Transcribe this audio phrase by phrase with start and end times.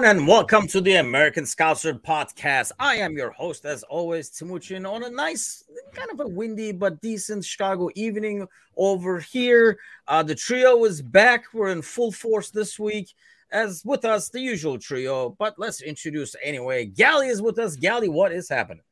[0.00, 2.72] everyone, and welcome to the American Scouser podcast.
[2.78, 7.02] I am your host, as always, Timuchin, on a nice, kind of a windy but
[7.02, 8.48] decent Chicago evening
[8.78, 9.78] over here.
[10.08, 11.52] Uh, the trio is back.
[11.52, 13.12] We're in full force this week,
[13.52, 15.36] as with us, the usual trio.
[15.38, 16.86] But let's introduce anyway.
[16.86, 17.76] Gally is with us.
[17.76, 18.84] Gally, what is happening?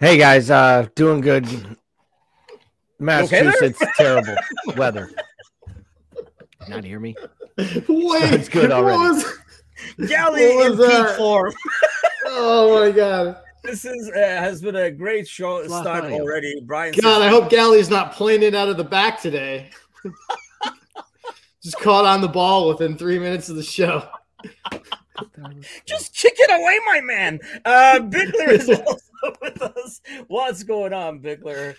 [0.00, 1.46] Hey guys, uh, doing good.
[2.98, 4.36] Massachusetts, okay terrible
[4.76, 5.10] weather.
[6.68, 7.14] Not hear me?
[7.88, 8.98] Wait, it's good already.
[8.98, 9.38] Was,
[10.08, 11.52] Gally in peak form.
[12.26, 13.36] oh my god.
[13.62, 16.60] This is uh, has been a great show start already.
[16.64, 16.92] Brian.
[16.92, 19.70] God, says, I hope Gally's not playing it out of the back today.
[21.62, 24.08] Just caught on the ball within three minutes of the show.
[25.84, 27.38] Just kick it away, my man.
[27.66, 30.00] Uh, Bickler is also with us.
[30.28, 31.74] What's going on, Bickler?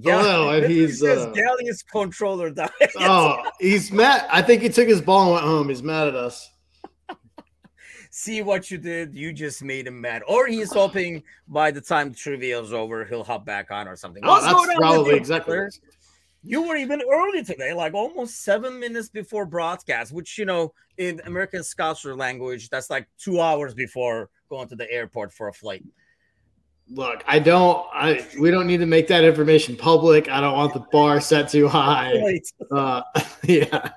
[0.00, 2.70] Gal- oh, and he's uh, Gally's controller died.
[2.98, 4.26] oh, he's mad.
[4.30, 5.68] I think he took his ball and went home.
[5.68, 6.50] He's mad at us.
[8.10, 9.14] See what you did?
[9.14, 10.22] You just made him mad.
[10.26, 13.94] Or he's hoping by the time the trivia is over, he'll hop back on or
[13.94, 14.22] something.
[14.24, 15.58] Oh, that's probably exactly.
[16.42, 21.20] You were even early today, like almost seven minutes before broadcast, which you know in
[21.26, 25.84] American Scouser language, that's like two hours before going to the airport for a flight.
[26.88, 27.84] Look, I don't.
[27.92, 30.28] I we don't need to make that information public.
[30.28, 32.12] I don't want the bar set too high.
[32.20, 32.46] Right.
[32.70, 33.02] Uh,
[33.42, 33.90] yeah.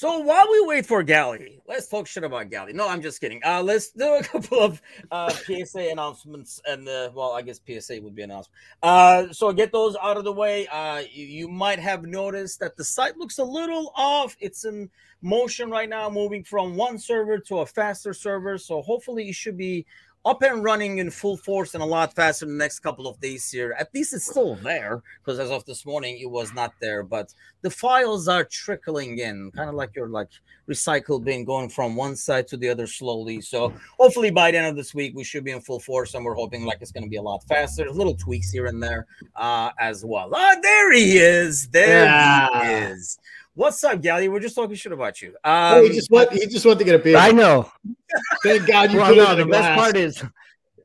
[0.00, 2.72] So while we wait for Gally, let's talk shit about Gally.
[2.72, 3.38] No, I'm just kidding.
[3.44, 8.00] Uh, let's do a couple of uh, PSA announcements, and uh, well, I guess PSA
[8.00, 8.48] would be announced.
[8.82, 10.66] Uh, so get those out of the way.
[10.68, 14.38] Uh, you, you might have noticed that the site looks a little off.
[14.40, 14.88] It's in
[15.20, 18.56] motion right now, moving from one server to a faster server.
[18.56, 19.84] So hopefully, it should be
[20.24, 23.18] up and running in full force and a lot faster in the next couple of
[23.20, 23.74] days here.
[23.78, 27.02] At least it's still there because as of this morning, it was not there.
[27.02, 27.32] But
[27.62, 30.28] the files are trickling in, kind of like your like
[30.68, 33.40] recycle bin going from one side to the other slowly.
[33.40, 36.24] So hopefully by the end of this week, we should be in full force, and
[36.24, 37.90] we're hoping like it's going to be a lot faster.
[37.90, 39.06] Little tweaks here and there
[39.36, 40.30] uh, as well.
[40.34, 41.68] Ah, there he is.
[41.68, 42.48] There yeah.
[42.62, 43.18] he is.
[43.54, 44.28] What's up, Gally?
[44.28, 45.36] We're just talking shit about you.
[45.42, 47.16] Um, he just want he just wanted to get a beer.
[47.16, 47.70] I know.
[48.42, 50.22] Thank God you well, put no, the best part is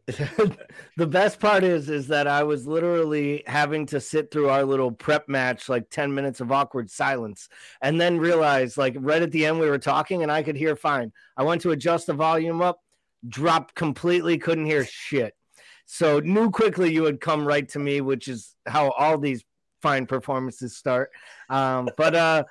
[0.97, 4.91] the best part is is that I was literally having to sit through our little
[4.91, 7.49] prep match, like 10 minutes of awkward silence,
[7.81, 10.75] and then realize like right at the end we were talking and I could hear
[10.75, 11.11] fine.
[11.37, 12.81] I went to adjust the volume up,
[13.27, 15.33] dropped completely, couldn't hear shit.
[15.85, 19.43] So knew quickly you would come right to me, which is how all these
[19.85, 21.11] fine performances start.
[21.47, 22.43] Um, but uh,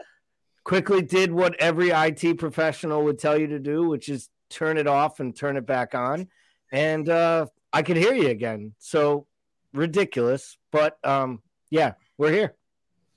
[0.63, 4.87] quickly did what every IT professional would tell you to do, which is turn it
[4.87, 6.29] off and turn it back on.
[6.71, 8.75] And uh, I could hear you again.
[8.79, 9.27] So
[9.73, 10.57] ridiculous.
[10.71, 12.55] But um, yeah, we're here.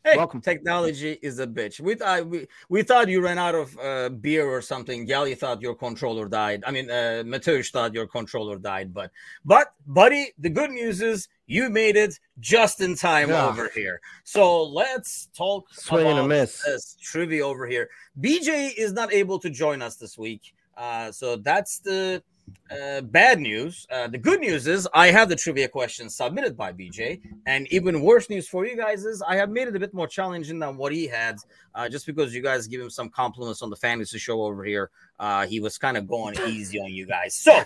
[0.07, 0.39] Hey, Welcome.
[0.39, 1.81] Technology is a bitch.
[1.81, 5.05] We thought we, we thought you ran out of uh, beer or something.
[5.05, 6.63] Gally thought your controller died.
[6.65, 8.93] I mean, uh, Mateusz thought your controller died.
[8.93, 9.11] But
[9.43, 13.47] but buddy, the good news is you made it just in time yeah.
[13.47, 13.99] over here.
[14.23, 17.89] So let's talk Swing about this trivia over here.
[18.21, 20.53] BJ is not able to join us this week.
[20.77, 22.23] Uh, so that's the
[22.71, 23.87] uh, bad news.
[23.89, 28.01] Uh, the good news is I have the trivia questions submitted by BJ, and even
[28.01, 30.77] worse news for you guys is I have made it a bit more challenging than
[30.77, 31.37] what he had.
[31.73, 34.89] Uh, just because you guys give him some compliments on the fantasy show over here,
[35.19, 37.35] uh, he was kind of going easy on you guys.
[37.35, 37.63] So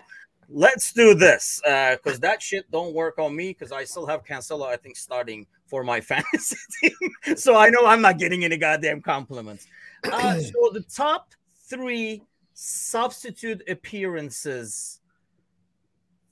[0.49, 4.23] let's do this because uh, that shit don't work on me because I still have
[4.25, 4.67] Cancelo.
[4.67, 9.01] I think starting for my fantasy team, so I know I'm not getting any goddamn
[9.01, 9.67] compliments.
[10.03, 11.29] Uh, so the top
[11.69, 12.21] three
[12.63, 14.99] substitute appearances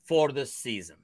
[0.04, 0.98] for this season.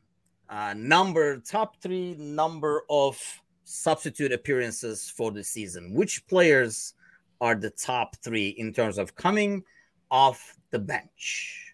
[0.48, 3.19] Uh, number top three number of
[3.63, 5.95] substitute appearances for the season.
[5.95, 6.94] Which players
[7.42, 9.63] are the top three in terms of coming
[10.12, 11.74] off the bench?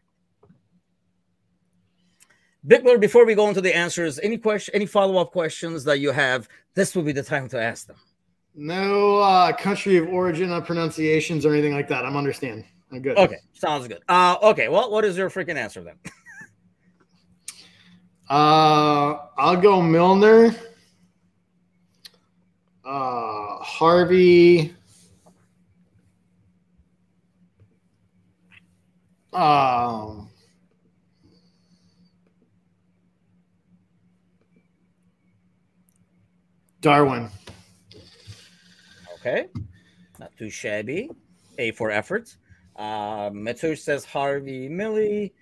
[2.66, 6.48] Bickler, before we go into the answers, any question, any follow-up questions that you have,
[6.74, 7.98] this will be the time to ask them.
[8.56, 12.06] No uh, country of origin of pronunciations or anything like that.
[12.06, 12.64] I'm understand.
[12.92, 13.18] I'm good.
[13.18, 14.04] Okay, sounds good.
[14.10, 15.96] Uh, okay, well, what is your freaking answer then?
[18.30, 20.54] uh, I'll go Milner,
[22.84, 24.76] uh, Harvey,
[29.32, 30.30] um,
[36.82, 37.30] Darwin.
[39.20, 39.48] Okay,
[40.20, 41.10] not too shabby.
[41.58, 42.36] A for effort.
[42.82, 45.36] Uh, Mateusz says Harvey Millie.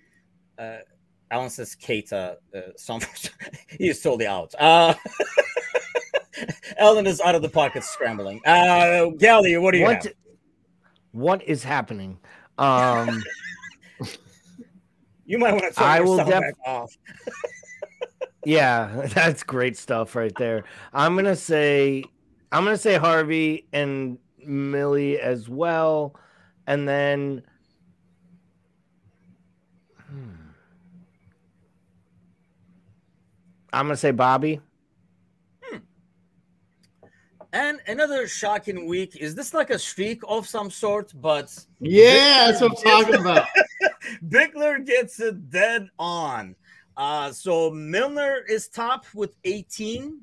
[0.58, 0.80] Uh,
[1.32, 2.36] Alan says Keita.
[2.54, 3.00] Uh, some
[3.70, 4.54] he's totally out.
[4.60, 4.94] Uh,
[6.78, 8.42] Eldon is out of the pocket scrambling.
[8.46, 10.14] Uh, Gally, what do you what, have?
[11.12, 12.20] What is happening?
[12.58, 13.24] Um,
[15.26, 16.94] you might want to turn I will def- back off.
[18.44, 20.66] yeah, that's great stuff right there.
[20.92, 22.04] I'm gonna say,
[22.52, 26.20] I'm gonna say Harvey and Millie as well,
[26.69, 27.42] and then.
[30.10, 30.30] Hmm,
[33.74, 34.62] I'm gonna say Bobby.
[37.51, 39.16] And another shocking week.
[39.16, 41.12] Is this like a streak of some sort?
[41.19, 43.48] But yeah, that's what I'm talking about.
[44.30, 46.56] Bickler gets it dead on.
[46.95, 50.21] Uh, so Milner is top with 18.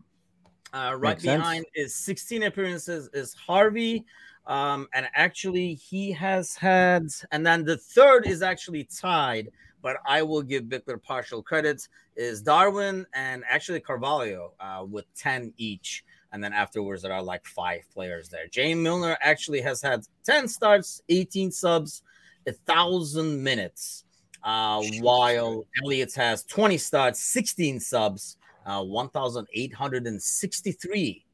[0.73, 1.87] Uh, right Makes behind sense.
[1.87, 4.05] is 16 appearances is Harvey.
[4.47, 9.49] Um, and actually, he has had, and then the third is actually tied,
[9.83, 15.53] but I will give Bickler partial credit, is Darwin and actually Carvalho uh, with 10
[15.57, 18.49] each and then afterwards there are like five players there.
[18.49, 22.03] James Milner actually has had 10 starts, 18 subs,
[22.47, 24.05] a thousand minutes,
[24.43, 31.25] uh, while Elliott has 20 starts, 16 subs, uh, 1,863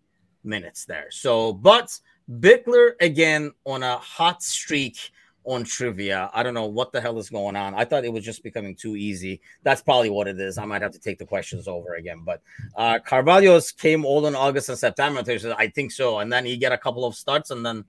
[0.45, 1.07] minutes there.
[1.11, 1.99] So, but
[2.39, 5.13] Bickler again on a hot streak
[5.45, 6.31] on trivia.
[6.33, 7.75] I don't know what the hell is going on.
[7.75, 9.41] I thought it was just becoming too easy.
[9.65, 10.57] That's probably what it is.
[10.57, 12.23] I might have to take the questions over again.
[12.25, 12.43] But
[12.77, 15.23] uh Carvalho's came all in August and September.
[15.59, 16.21] I think so.
[16.21, 17.85] And then he get a couple of starts and then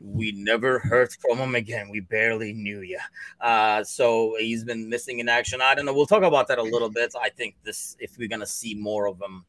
[0.00, 1.88] we never heard from him again.
[1.88, 2.98] We barely knew you.
[3.40, 5.60] Uh, so he's been missing in action.
[5.60, 5.94] I don't know.
[5.94, 7.14] We'll talk about that a little bit.
[7.20, 9.44] I think this, if we're gonna see more of him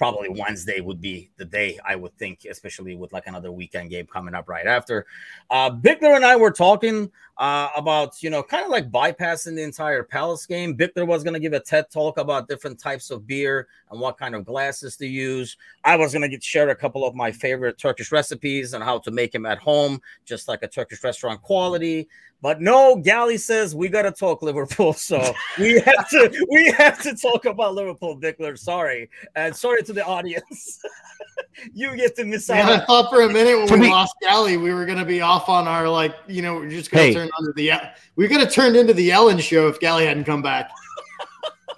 [0.00, 4.06] probably Wednesday would be the day I would think, especially with like another weekend game
[4.06, 5.04] coming up right after.
[5.50, 9.62] Uh, Bickler and I were talking uh, about, you know, kind of like bypassing the
[9.62, 10.74] entire Palace game.
[10.74, 14.16] Bickler was going to give a TED talk about different types of beer and what
[14.16, 15.58] kind of glasses to use.
[15.84, 19.10] I was going to share a couple of my favorite Turkish recipes and how to
[19.10, 22.08] make them at home, just like a Turkish restaurant quality.
[22.42, 27.00] But no, Gally says we got to talk Liverpool, so we have to we have
[27.02, 28.58] to talk about Liverpool, Bickler.
[28.58, 30.80] Sorry, and sorry to the audience.
[31.74, 32.70] you get to miss out.
[32.70, 35.48] I thought for a minute when we lost Gally, we were going to be off
[35.48, 37.26] on our like, you know, we're just going to hey.
[37.26, 37.72] turn under the
[38.16, 40.70] we're going to turn into the Ellen show if Gally hadn't come back.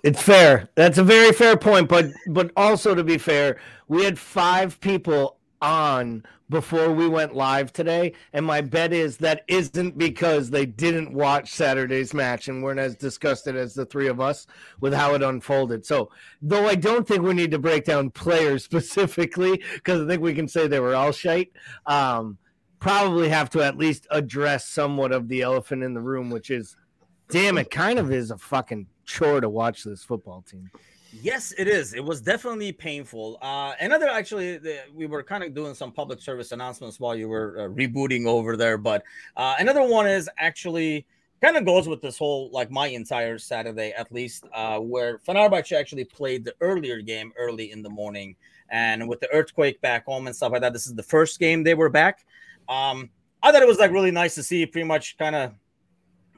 [0.02, 0.68] It's fair.
[0.74, 5.36] That's a very fair point, but but also to be fair, we had five people
[5.62, 8.12] on before we went live today.
[8.34, 12.96] And my bet is that isn't because they didn't watch Saturday's match and weren't as
[12.96, 14.46] disgusted as the three of us
[14.80, 15.86] with how it unfolded.
[15.86, 16.10] So,
[16.42, 20.34] though I don't think we need to break down players specifically, because I think we
[20.34, 21.52] can say they were all shite,
[21.86, 22.36] um,
[22.80, 26.76] probably have to at least address somewhat of the elephant in the room, which is
[27.30, 30.70] damn, it kind of is a fucking chore to watch this football team.
[31.20, 31.92] Yes, it is.
[31.92, 33.38] It was definitely painful.
[33.42, 37.28] Uh, another, actually, the, we were kind of doing some public service announcements while you
[37.28, 38.78] were uh, rebooting over there.
[38.78, 39.02] But
[39.36, 41.06] uh, another one is actually
[41.42, 45.72] kind of goes with this whole, like my entire Saturday at least, uh, where Fenerbahce
[45.72, 48.34] actually played the earlier game early in the morning.
[48.70, 51.62] And with the earthquake back home and stuff like that, this is the first game
[51.62, 52.24] they were back.
[52.70, 53.10] Um,
[53.42, 55.52] I thought it was like really nice to see pretty much kind of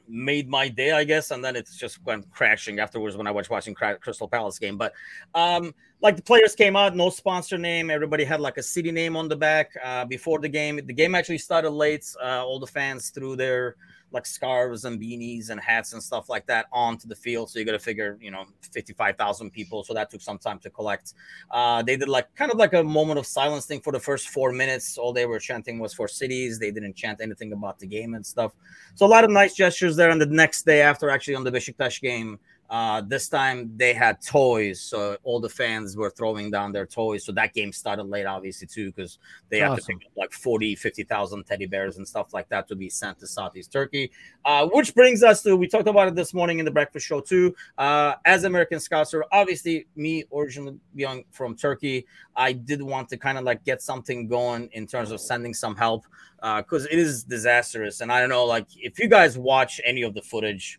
[0.08, 3.48] made my day, I guess, and then it just went crashing afterwards when I was
[3.48, 4.76] watching Crystal Palace game.
[4.76, 4.92] But
[5.34, 7.90] um, like the players came out, no sponsor name.
[7.90, 10.76] Everybody had like a city name on the back uh, before the game.
[10.76, 12.06] The game actually started late.
[12.22, 13.76] Uh, all the fans threw their
[14.14, 17.50] like scarves and beanies and hats and stuff like that onto the field.
[17.50, 19.84] So you got to figure, you know, 55,000 people.
[19.84, 21.14] So that took some time to collect.
[21.50, 24.28] Uh, they did like kind of like a moment of silence thing for the first
[24.28, 24.96] four minutes.
[24.96, 26.58] All they were chanting was for cities.
[26.58, 28.52] They didn't chant anything about the game and stuff.
[28.94, 30.10] So a lot of nice gestures there.
[30.10, 32.38] And the next day after actually on the Besiktas game,
[32.70, 37.24] uh, this time they had toys, so all the fans were throwing down their toys.
[37.24, 39.18] So that game started late, obviously, too, because
[39.50, 39.74] they awesome.
[39.74, 42.88] had to pick up like 40, 50,000 teddy bears and stuff like that to be
[42.88, 44.10] sent to Southeast Turkey.
[44.44, 47.20] Uh, which brings us to we talked about it this morning in the breakfast show,
[47.20, 47.54] too.
[47.76, 53.36] Uh, as American Scouser, obviously, me originally young from Turkey, I did want to kind
[53.36, 56.06] of like get something going in terms of sending some help
[56.56, 58.00] because uh, it is disastrous.
[58.00, 60.78] And I don't know, like, if you guys watch any of the footage,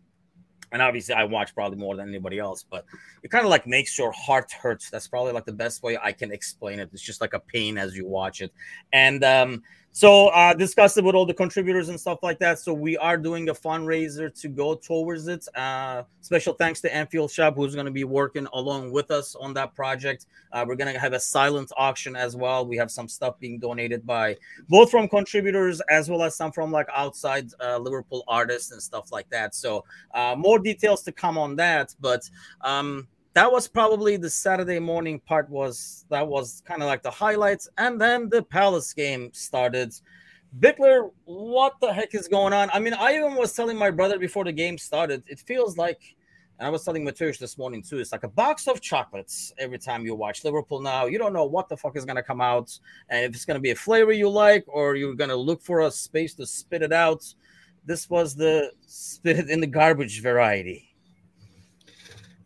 [0.71, 2.85] and obviously I watch probably more than anybody else, but
[3.23, 4.83] it kind of like makes your heart hurt.
[4.91, 6.89] That's probably like the best way I can explain it.
[6.93, 8.51] It's just like a pain as you watch it.
[8.93, 9.63] And um,
[9.95, 12.59] so uh, discussed it with all the contributors and stuff like that.
[12.59, 15.47] So we are doing a fundraiser to go towards it.
[15.55, 19.53] Uh, special thanks to Anfield Shop, who's going to be working along with us on
[19.53, 20.25] that project.
[20.51, 22.65] Uh, we're going to have a silent auction as well.
[22.65, 24.35] We have some stuff being donated by
[24.67, 29.13] both from contributors as well as some from like outside uh, Liverpool artists and stuff
[29.13, 29.55] like that.
[29.55, 31.93] So uh, more details to come on that.
[31.99, 32.29] But
[32.61, 35.49] um, that was probably the Saturday morning part.
[35.49, 39.93] Was that was kind of like the highlights, and then the Palace game started.
[40.59, 42.69] Bickler, what the heck is going on?
[42.73, 45.21] I mean, I even was telling my brother before the game started.
[45.27, 46.15] It feels like,
[46.57, 47.97] and I was telling Mateusz this morning too.
[47.99, 50.79] It's like a box of chocolates every time you watch Liverpool.
[50.79, 53.59] Now you don't know what the fuck is gonna come out, and if it's gonna
[53.59, 56.93] be a flavor you like, or you're gonna look for a space to spit it
[56.93, 57.25] out.
[57.85, 60.89] This was the spit in the garbage variety.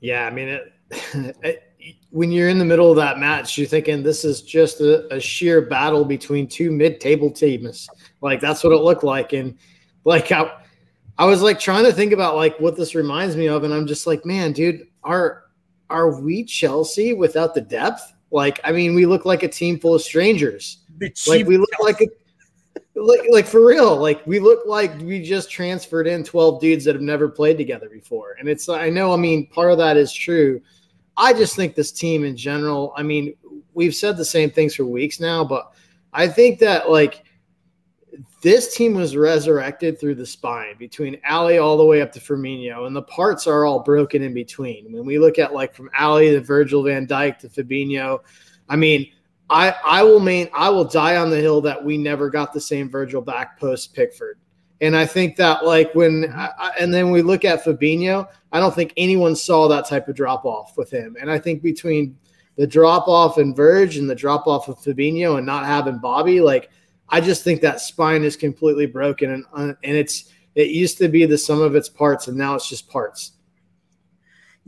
[0.02, 0.60] Yeah, I mean,
[0.92, 1.64] it,
[2.12, 5.20] when you're in the middle of that match, you're thinking this is just a, a
[5.20, 7.90] sheer battle between two mid-table teams.
[8.22, 9.58] Like that's what it looked like, and
[10.04, 10.52] like I,
[11.18, 13.88] I was like trying to think about like what this reminds me of, and I'm
[13.88, 15.44] just like, man, dude, are
[15.90, 18.14] are we Chelsea without the depth?
[18.32, 20.80] Like, I mean, we look like a team full of strangers.
[21.28, 22.08] Like we look like a
[23.00, 26.96] like like for real like we look like we just transferred in 12 dudes that
[26.96, 30.12] have never played together before and it's i know i mean part of that is
[30.12, 30.62] true
[31.18, 33.34] i just think this team in general i mean
[33.74, 35.72] we've said the same things for weeks now but
[36.14, 37.24] i think that like
[38.42, 42.88] this team was resurrected through the spine between Ali all the way up to Firmino,
[42.88, 44.92] and the parts are all broken in between.
[44.94, 48.20] When we look at like from Ali to Virgil van Dijk to Fabinho,
[48.70, 49.12] I mean,
[49.50, 52.62] I I will main I will die on the hill that we never got the
[52.62, 54.38] same Virgil back post Pickford.
[54.82, 58.74] And I think that like when I, and then we look at Fabinho, I don't
[58.74, 61.18] think anyone saw that type of drop off with him.
[61.20, 62.18] And I think between
[62.56, 66.40] the drop off and Verge and the drop off of Fabinho and not having Bobby,
[66.40, 66.70] like
[67.10, 71.10] I just think that spine is completely broken and uh, and it's it used to
[71.10, 73.34] be the sum of its parts and now it's just parts.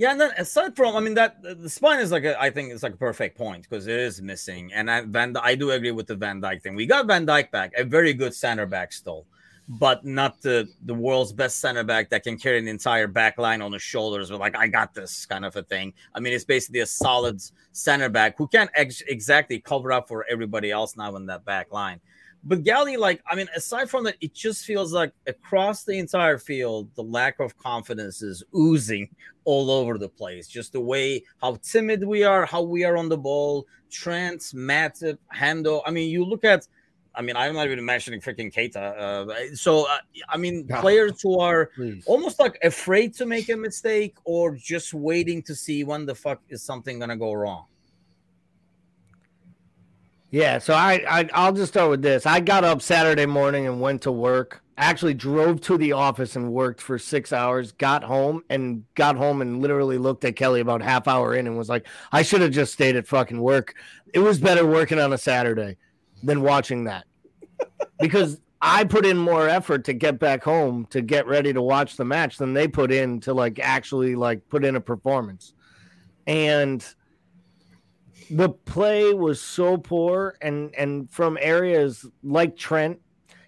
[0.02, 2.72] Yeah, and then aside from, I mean, that the spine is like a, I think
[2.72, 4.74] it's like a perfect point because it is missing.
[4.74, 6.74] And I, Van, I do agree with the Van Dijk thing.
[6.74, 9.28] We got Van Dijk back, a very good center back still,
[9.70, 13.62] but not the the world's best center back that can carry an entire back line
[13.62, 15.94] on his shoulders with like I got this kind of a thing.
[16.16, 17.40] I mean, it's basically a solid
[17.72, 21.72] center back who can't ex- exactly cover up for everybody else now in that back
[21.72, 22.02] line.
[22.44, 26.40] But Gally, like, I mean, aside from that, it just feels like across the entire
[26.40, 29.10] field, the lack of confidence is oozing
[29.46, 30.48] all over the place.
[30.48, 35.18] Just the way how timid we are, how we are on the ball, Trent, Matip,
[35.36, 35.82] Hendo.
[35.86, 36.68] I mean, you look at,
[37.14, 38.98] I mean, I'm not even mentioning freaking Keita.
[38.98, 42.04] Uh, so, uh, I mean, players who are Please.
[42.08, 46.42] almost like afraid to make a mistake or just waiting to see when the fuck
[46.50, 47.66] is something going to go wrong.
[50.32, 52.26] Yeah, so I, I I'll just start with this.
[52.26, 54.64] I got up Saturday morning and went to work.
[54.78, 57.74] Actually drove to the office and worked for six hours.
[57.74, 61.58] Got home and got home and literally looked at Kelly about half hour in and
[61.58, 63.76] was like, I should have just stayed at fucking work.
[64.14, 65.76] It was better working on a Saturday
[66.24, 67.06] than watching that
[68.00, 71.98] because I put in more effort to get back home to get ready to watch
[71.98, 75.54] the match than they put in to like actually like put in a performance.
[76.26, 76.84] And
[78.32, 83.00] the play was so poor and and from areas like Trent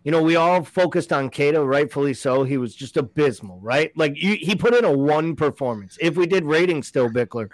[0.03, 2.43] you know, we all focused on Keita, rightfully so.
[2.43, 3.95] He was just abysmal, right?
[3.95, 5.97] Like you, he put in a one performance.
[6.01, 7.49] If we did ratings still, Bickler,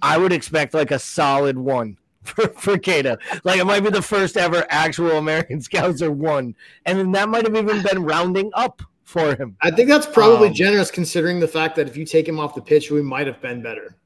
[0.00, 3.18] I would expect like a solid one for, for Keita.
[3.44, 6.54] Like it might be the first ever actual American Scouser one.
[6.86, 9.56] And then that might have even been rounding up for him.
[9.60, 12.54] I think that's probably um, generous considering the fact that if you take him off
[12.54, 13.96] the pitch, we might have been better.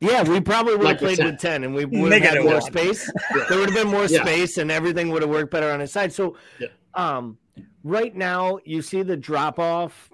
[0.00, 1.26] Yeah, we probably would have played 10.
[1.26, 2.62] with 10 and we would have had more one.
[2.62, 3.10] space.
[3.34, 3.44] yeah.
[3.48, 4.22] There would have been more yeah.
[4.22, 6.12] space and everything would have worked better on his side.
[6.12, 6.68] So, yeah.
[6.94, 7.38] um,
[7.82, 10.10] right now, you see the drop off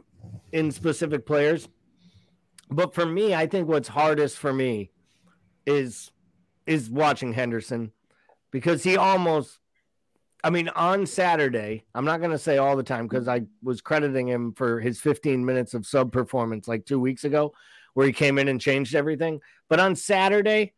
[0.52, 1.68] in specific players.
[2.70, 4.90] But for me, I think what's hardest for me
[5.66, 6.10] is
[6.66, 7.92] is watching Henderson
[8.50, 9.58] because he almost
[10.44, 13.80] I mean, on Saturday, I'm not going to say all the time because I was
[13.80, 17.52] crediting him for his 15 minutes of sub performance like two weeks ago
[17.94, 19.40] where he came in and changed everything.
[19.68, 20.74] But on Saturday,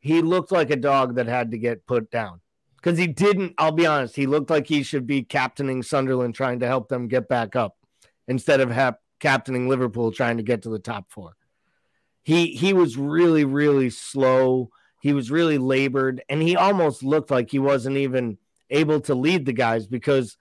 [0.00, 2.40] he looked like a dog that had to get put down
[2.76, 3.54] because he didn't.
[3.58, 7.08] I'll be honest, he looked like he should be captaining Sunderland, trying to help them
[7.08, 7.76] get back up
[8.28, 11.36] instead of ha- captaining Liverpool, trying to get to the top four.
[12.22, 14.70] He he was really really slow.
[15.00, 18.38] He was really labored, and he almost looked like he wasn't even
[18.70, 20.36] able to lead the guys because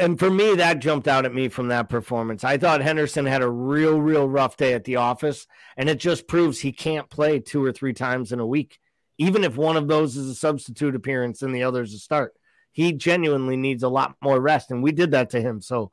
[0.00, 2.42] and for me, that jumped out at me from that performance.
[2.42, 6.26] I thought Henderson had a real, real rough day at the office, and it just
[6.26, 8.78] proves he can't play two or three times in a week,
[9.18, 12.34] even if one of those is a substitute appearance and the other is a start.
[12.72, 15.60] He genuinely needs a lot more rest, and we did that to him.
[15.60, 15.90] So,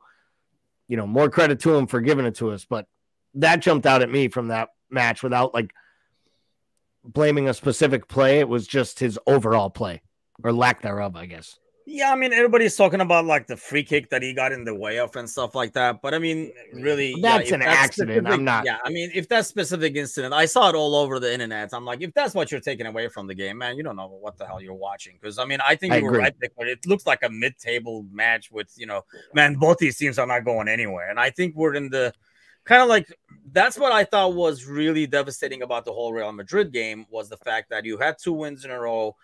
[0.88, 2.64] you know, more credit to him for giving it to us.
[2.64, 2.86] But
[3.34, 5.72] that jumped out at me from that match without like
[7.04, 8.38] blaming a specific play.
[8.38, 10.02] It was just his overall play
[10.42, 11.58] or lack thereof, I guess.
[11.90, 14.74] Yeah, I mean everybody's talking about like the free kick that he got in the
[14.74, 16.02] way of and stuff like that.
[16.02, 18.28] But I mean, really, that's yeah, an that's accident.
[18.28, 18.66] I'm not.
[18.66, 21.70] Yeah, I mean, if that specific incident, I saw it all over the internet.
[21.72, 24.06] I'm like, if that's what you're taking away from the game, man, you don't know
[24.06, 25.16] what the hell you're watching.
[25.18, 26.18] Because I mean, I think I you agree.
[26.18, 29.96] were right, but it looks like a mid-table match with you know, man, both these
[29.96, 32.12] teams are not going anywhere, and I think we're in the
[32.66, 33.10] kind of like
[33.50, 37.38] that's what I thought was really devastating about the whole Real Madrid game was the
[37.38, 39.16] fact that you had two wins in a row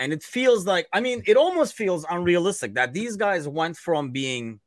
[0.00, 4.10] and it feels like, I mean, it almost feels unrealistic that these guys went from
[4.10, 4.58] being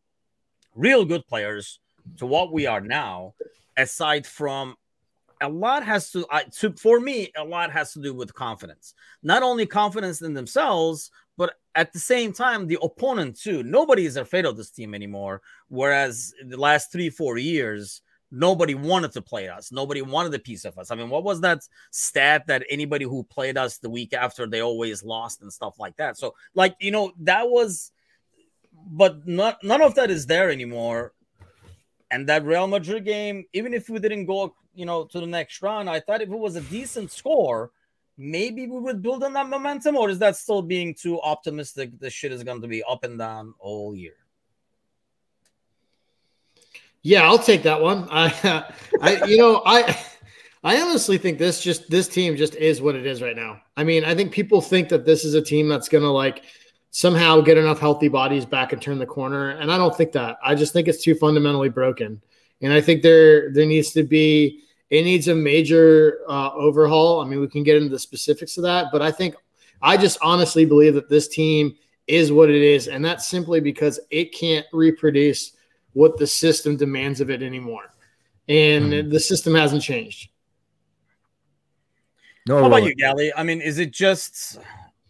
[0.75, 1.79] real good players
[2.17, 3.33] to what we are now,
[3.75, 4.75] aside from
[5.41, 8.93] a lot has to, I, to for me, a lot has to do with confidence.
[9.23, 13.63] Not only confidence in themselves, but at the same time, the opponent too.
[13.63, 15.41] Nobody is afraid of this team anymore.
[15.67, 18.02] Whereas the last three, four years,
[18.33, 19.71] nobody wanted to play us.
[19.71, 20.89] Nobody wanted a piece of us.
[20.89, 21.61] I mean, what was that
[21.91, 25.95] stat that anybody who played us the week after they always lost and stuff like
[25.97, 26.17] that?
[26.17, 27.91] So, like, you know, that was,
[28.87, 31.13] but not none of that is there anymore.
[32.09, 35.61] And that Real Madrid game, even if we didn't go, you know, to the next
[35.61, 37.71] round, I thought if it was a decent score,
[38.17, 39.95] maybe we would build on that momentum.
[39.95, 41.99] Or is that still being too optimistic?
[41.99, 44.15] The shit is going to be up and down all year.
[47.03, 48.07] Yeah, I'll take that one.
[48.12, 48.65] I,
[49.01, 49.98] I, you know, I,
[50.63, 53.62] I honestly think this just this team just is what it is right now.
[53.75, 56.43] I mean, I think people think that this is a team that's to like
[56.91, 60.38] somehow get enough healthy bodies back and turn the corner, and I don't think that.
[60.43, 62.22] I just think it's too fundamentally broken,
[62.62, 67.19] and I think there there needs to be it needs a major uh, overhaul.
[67.19, 69.36] I mean, we can get into the specifics of that, but I think
[69.81, 71.75] I just honestly believe that this team
[72.07, 75.53] is what it is, and that's simply because it can't reproduce
[75.93, 77.93] what the system demands of it anymore.
[78.49, 79.10] And mm-hmm.
[79.10, 80.29] the system hasn't changed.
[82.47, 83.32] No, How about you, Gally?
[83.36, 84.60] I mean, is it just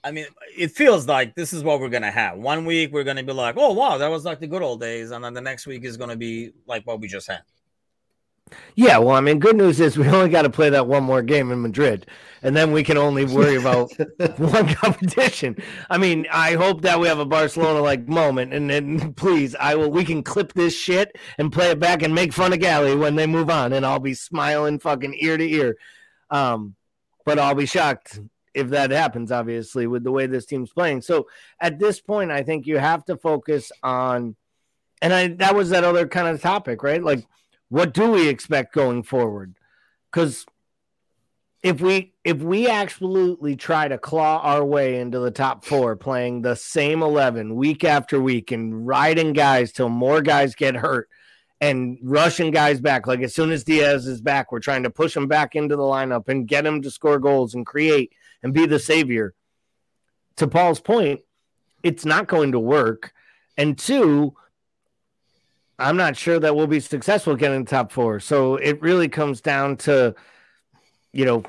[0.04, 2.38] I mean, it feels like this is what we're gonna have.
[2.38, 5.12] One week we're gonna be like, "Oh wow, that was like the good old days,"
[5.12, 7.42] and then the next week is gonna be like what we just had.
[8.76, 11.22] Yeah, well, I mean, good news is we only got to play that one more
[11.22, 12.08] game in Madrid,
[12.42, 13.92] and then we can only worry about
[14.38, 15.56] one competition.
[15.90, 19.92] I mean, I hope that we have a Barcelona-like moment, and then please, I will.
[19.92, 23.16] We can clip this shit and play it back and make fun of Gally when
[23.16, 25.78] they move on, and I'll be smiling fucking ear to ear.
[26.30, 26.76] Um,
[27.26, 28.20] but I'll be shocked
[28.54, 31.02] if that happens, obviously, with the way this team's playing.
[31.02, 31.28] So
[31.60, 34.36] at this point, I think you have to focus on,
[35.02, 37.04] and I that was that other kind of topic, right?
[37.04, 37.26] Like
[37.74, 39.56] what do we expect going forward?
[40.12, 40.46] Because
[41.64, 46.44] if we if we absolutely try to claw our way into the top four, playing
[46.44, 51.10] the same eleven week after week and riding guys till more guys get hurt
[51.62, 55.18] and rushing guys back, like as soon as Diaz is back, we're trying to push
[55.18, 58.68] him back into the lineup and get him to score goals and create and be
[58.68, 59.34] the savior.
[60.36, 61.22] To Paul's point,
[61.82, 63.14] it's not going to work.
[63.58, 64.36] And two,
[65.84, 68.20] I'm not sure that we'll be successful getting top four.
[68.20, 70.16] So it really comes down to,
[71.12, 71.44] you know,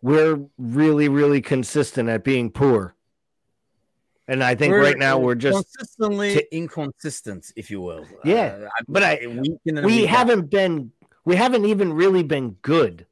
[0.00, 2.94] we're really, really consistent at being poor.
[4.26, 8.06] And I think we're, right now we're just consistently t- inconsistent, if you will.
[8.24, 9.26] Yeah, uh, but I
[9.64, 10.92] we haven't been
[11.24, 13.06] we haven't even really been good.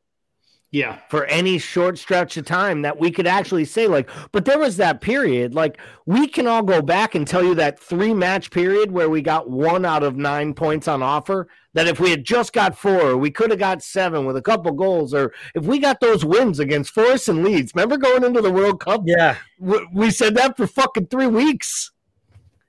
[0.71, 0.99] Yeah.
[1.09, 4.77] For any short stretch of time that we could actually say, like, but there was
[4.77, 5.55] that period.
[5.55, 9.23] Like, we can all go back and tell you that three match period where we
[9.23, 11.49] got one out of nine points on offer.
[11.73, 14.73] That if we had just got four, we could have got seven with a couple
[14.73, 15.15] goals.
[15.15, 18.81] Or if we got those wins against Forest and Leeds, remember going into the World
[18.81, 19.03] Cup?
[19.07, 19.37] Yeah.
[19.59, 21.93] We said that for fucking three weeks.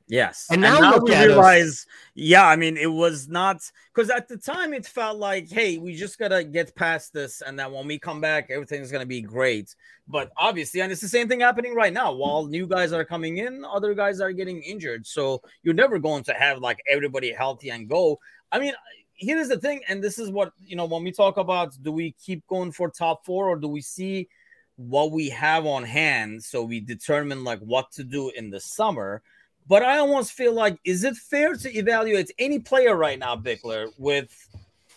[0.09, 0.47] Yes.
[0.49, 1.85] And now, and now we realize, us.
[2.15, 3.61] yeah, I mean, it was not
[3.93, 7.41] because at the time it felt like, hey, we just got to get past this.
[7.41, 9.75] And then when we come back, everything's going to be great.
[10.07, 12.11] But obviously, and it's the same thing happening right now.
[12.11, 15.05] While new guys are coming in, other guys are getting injured.
[15.05, 18.19] So you're never going to have like everybody healthy and go.
[18.51, 18.73] I mean,
[19.13, 19.81] here's the thing.
[19.87, 22.89] And this is what, you know, when we talk about do we keep going for
[22.89, 24.27] top four or do we see
[24.75, 29.21] what we have on hand so we determine like what to do in the summer?
[29.69, 33.91] But I almost feel like, is it fair to evaluate any player right now, Bickler,
[33.99, 34.35] with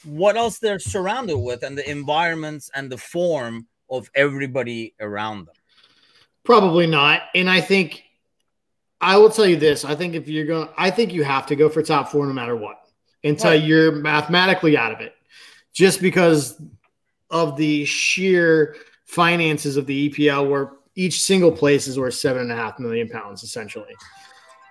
[0.03, 5.55] what else they're surrounded with and the environments and the form of everybody around them?
[6.43, 7.25] Probably not.
[7.35, 8.03] And I think
[9.03, 9.85] I will tell you this.
[9.85, 12.33] I think if you're going, I think you have to go for top four no
[12.33, 12.81] matter what
[13.23, 13.63] until right.
[13.63, 15.15] you're mathematically out of it,
[15.75, 16.59] just because
[17.29, 22.53] of the sheer finances of the EPL, where each single place is worth seven and
[22.53, 23.95] a half million pounds essentially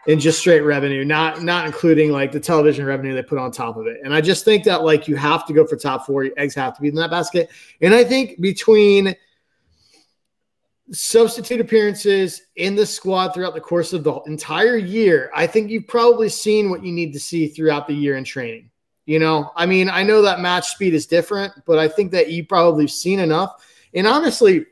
[0.07, 3.77] in just straight revenue, not not including like the television revenue they put on top
[3.77, 3.97] of it.
[4.03, 6.23] And I just think that like you have to go for top four.
[6.23, 7.49] Your eggs have to be in that basket.
[7.81, 9.15] And I think between
[10.91, 15.87] substitute appearances in the squad throughout the course of the entire year, I think you've
[15.87, 18.69] probably seen what you need to see throughout the year in training.
[19.05, 22.29] You know, I mean, I know that match speed is different, but I think that
[22.29, 23.65] you probably seen enough.
[23.93, 24.65] And honestly,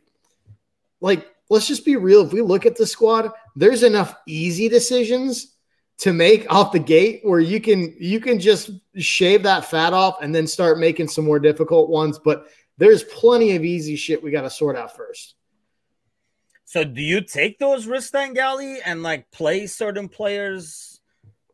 [1.01, 2.25] like, let's just be real.
[2.25, 5.55] If we look at the squad, there's enough easy decisions
[5.99, 10.21] to make off the gate where you can you can just shave that fat off
[10.21, 12.19] and then start making some more difficult ones.
[12.19, 15.35] But there's plenty of easy shit we got to sort out first.
[16.65, 21.01] So do you take those risks then, Gally, and like play certain players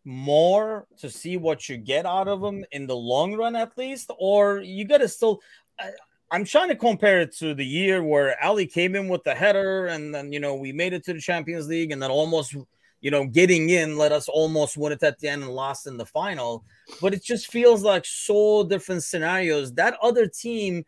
[0.03, 4.11] more to see what you get out of them in the long run at least?
[4.19, 5.41] Or you gotta still
[5.79, 5.91] I,
[6.31, 9.87] I'm trying to compare it to the year where Ali came in with the header
[9.87, 12.55] and then you know we made it to the Champions League and then almost
[13.01, 15.97] you know getting in let us almost win it at the end and lost in
[15.97, 16.63] the final.
[17.01, 19.73] But it just feels like so different scenarios.
[19.73, 20.83] That other team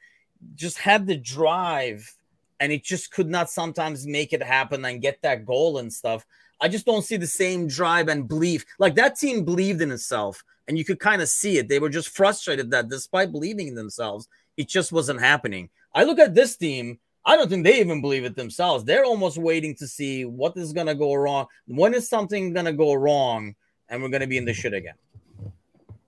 [0.55, 2.13] just had the drive
[2.59, 6.25] and it just could not sometimes make it happen and get that goal and stuff.
[6.59, 8.65] I just don't see the same drive and belief.
[8.79, 11.69] Like that team believed in itself, and you could kind of see it.
[11.69, 15.69] They were just frustrated that despite believing in themselves, it just wasn't happening.
[15.93, 16.99] I look at this team.
[17.25, 18.83] I don't think they even believe it themselves.
[18.83, 21.47] They're almost waiting to see what is going to go wrong.
[21.67, 23.55] When is something going to go wrong
[23.89, 24.95] and we're going to be in the shit again?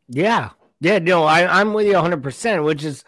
[0.07, 0.51] Yeah.
[0.79, 0.99] Yeah.
[0.99, 3.03] No, I, I'm with you 100%, which is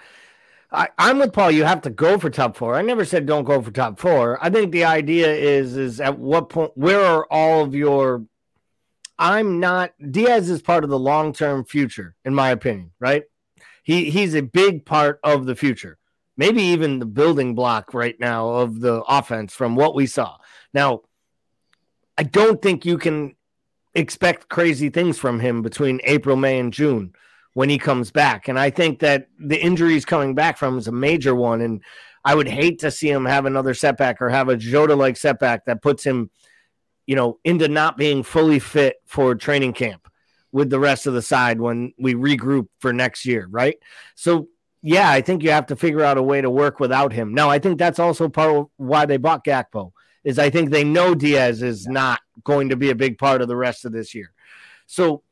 [0.71, 1.51] I, am with Paul.
[1.51, 2.75] You have to go for top four.
[2.75, 4.43] I never said don't go for top four.
[4.43, 8.25] I think the idea is is at what point where are all of your
[9.19, 13.23] I'm not Diaz is part of the long term future, in my opinion, right?
[13.83, 15.97] He he's a big part of the future.
[16.37, 20.37] Maybe even the building block right now of the offense from what we saw.
[20.73, 21.01] Now,
[22.17, 23.35] I don't think you can
[23.93, 27.13] expect crazy things from him between April, May, and June
[27.53, 28.47] when he comes back.
[28.47, 31.61] And I think that the injury he's coming back from is a major one.
[31.61, 31.81] And
[32.23, 35.65] I would hate to see him have another setback or have a Jota like setback
[35.65, 36.29] that puts him,
[37.05, 40.07] you know, into not being fully fit for training camp
[40.51, 43.77] with the rest of the side when we regroup for next year, right?
[44.15, 44.47] So,
[44.81, 47.33] yeah, I think you have to figure out a way to work without him.
[47.33, 49.91] Now, I think that's also part of why they bought Gakpo.
[50.23, 53.47] Is I think they know Diaz is not going to be a big part of
[53.47, 54.31] the rest of this year.
[54.85, 55.23] So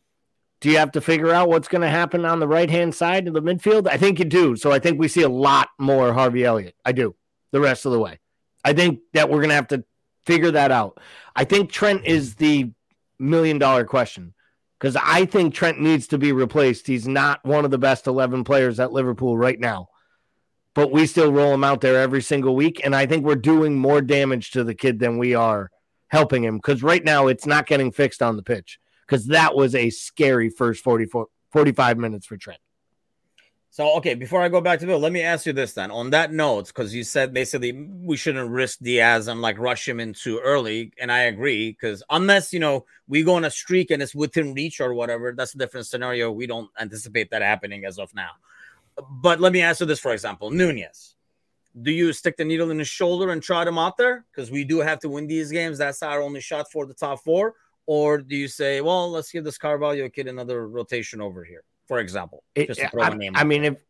[0.62, 3.28] do you have to figure out what's going to happen on the right hand side
[3.28, 3.88] of the midfield?
[3.88, 4.56] I think you do.
[4.56, 6.76] So I think we see a lot more Harvey Elliott.
[6.84, 7.16] I do
[7.52, 8.20] the rest of the way.
[8.64, 9.84] I think that we're going to have to
[10.26, 11.00] figure that out.
[11.36, 12.72] I think Trent is the
[13.20, 14.34] million dollar question
[14.80, 16.88] because I think Trent needs to be replaced.
[16.88, 19.90] He's not one of the best 11 players at Liverpool right now,
[20.74, 22.82] but we still roll him out there every single week.
[22.84, 25.70] And I think we're doing more damage to the kid than we are
[26.08, 29.76] helping him because right now it's not getting fixed on the pitch because that was
[29.76, 32.60] a scary first 44, 45 minutes for Trent.
[33.72, 35.92] So, okay, before I go back to Bill, let me ask you this then.
[35.92, 40.00] On that note, because you said basically we shouldn't risk Diaz and like rush him
[40.00, 40.92] in too early.
[41.00, 44.56] And I agree, because unless, you know, we go on a streak and it's within
[44.56, 46.32] reach or whatever, that's a different scenario.
[46.32, 48.32] We don't anticipate that happening as of now.
[49.10, 51.16] But let me ask you this, for example Nunez.
[51.80, 54.26] Do you stick the needle in his shoulder and trot him out there?
[54.32, 55.78] Because we do have to win these games.
[55.78, 57.54] That's our only shot for the top four
[57.92, 62.00] or do you say, well, let's give this Carvalho kid another rotation over here, for
[62.00, 62.44] example?
[62.56, 63.84] Just it, I, I mean, if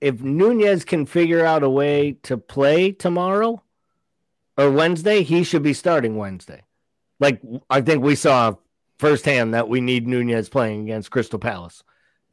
[0.00, 3.60] if Nunez can figure out a way to play tomorrow
[4.56, 6.62] or Wednesday, he should be starting Wednesday.
[7.18, 8.54] Like I think we saw
[9.00, 11.82] firsthand that we need Nunez playing against Crystal Palace.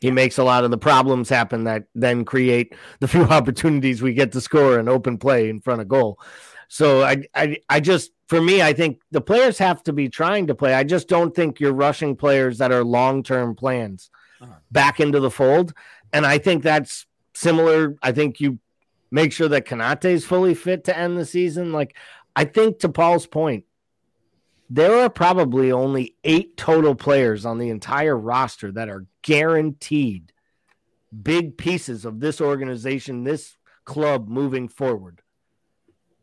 [0.01, 4.13] He makes a lot of the problems happen that then create the few opportunities we
[4.13, 6.19] get to score an open play in front of goal.
[6.67, 10.47] So I, I, I just for me, I think the players have to be trying
[10.47, 10.75] to play.
[10.75, 14.11] I just don't think you're rushing players that are long term plans.
[14.71, 15.73] Back into the fold.
[16.13, 17.97] And I think that's similar.
[18.01, 18.59] I think you
[19.11, 21.71] make sure that Konate is fully fit to end the season.
[21.71, 21.95] Like,
[22.35, 23.65] I think to Paul's point,
[24.69, 30.31] there are probably only eight total players on the entire roster that are guaranteed
[31.23, 35.21] big pieces of this organization, this club moving forward.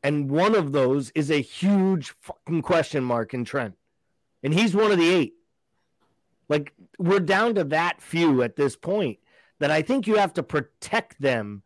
[0.02, 3.76] And one of those is a huge fucking question mark in Trent.
[4.42, 5.34] And he's one of the eight.
[6.48, 9.18] Like, we're down to that few at this point
[9.58, 11.62] that I think you have to protect them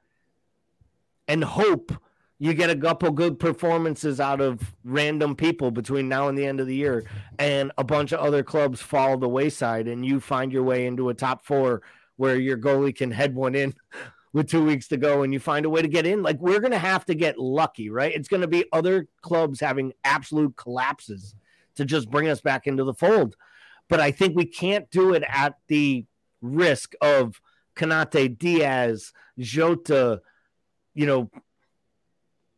[1.26, 1.92] and hope
[2.38, 6.60] you get a couple good performances out of random people between now and the end
[6.60, 7.04] of the year
[7.38, 11.08] and a bunch of other clubs fall the wayside and you find your way into
[11.08, 11.82] a top four
[12.16, 13.74] where your goalie can head one in
[14.32, 16.60] with two weeks to go and you find a way to get in, like we're
[16.60, 18.14] going to have to get lucky, right?
[18.14, 21.34] It's going to be other clubs having absolute collapses
[21.76, 23.36] to just bring us back into the fold.
[23.88, 26.04] But I think we can't do it at the
[26.40, 27.40] risk of
[27.76, 30.20] Konate, Diaz, Jota,
[30.94, 31.30] you know,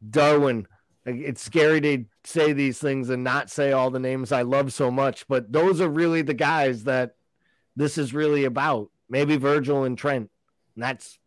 [0.09, 0.67] Darwin,
[1.05, 4.91] it's scary to say these things and not say all the names I love so
[4.91, 7.17] much, but those are really the guys that
[7.77, 8.91] this is really about.
[9.09, 10.31] Maybe Virgil and Trent.
[10.75, 11.19] And that's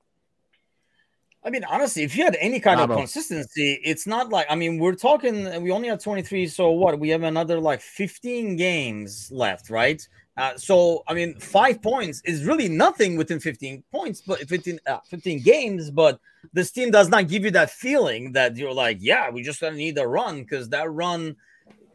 [1.43, 4.77] I mean, honestly, if you had any kind of consistency, it's not like I mean,
[4.77, 5.61] we're talking.
[5.63, 6.99] We only have twenty three, so what?
[6.99, 10.07] We have another like fifteen games left, right?
[10.37, 14.99] Uh, so I mean, five points is really nothing within fifteen points, but 15, uh,
[15.09, 15.89] 15 games.
[15.89, 16.19] But
[16.53, 19.75] this team does not give you that feeling that you're like, yeah, we just gonna
[19.75, 21.35] need a run because that run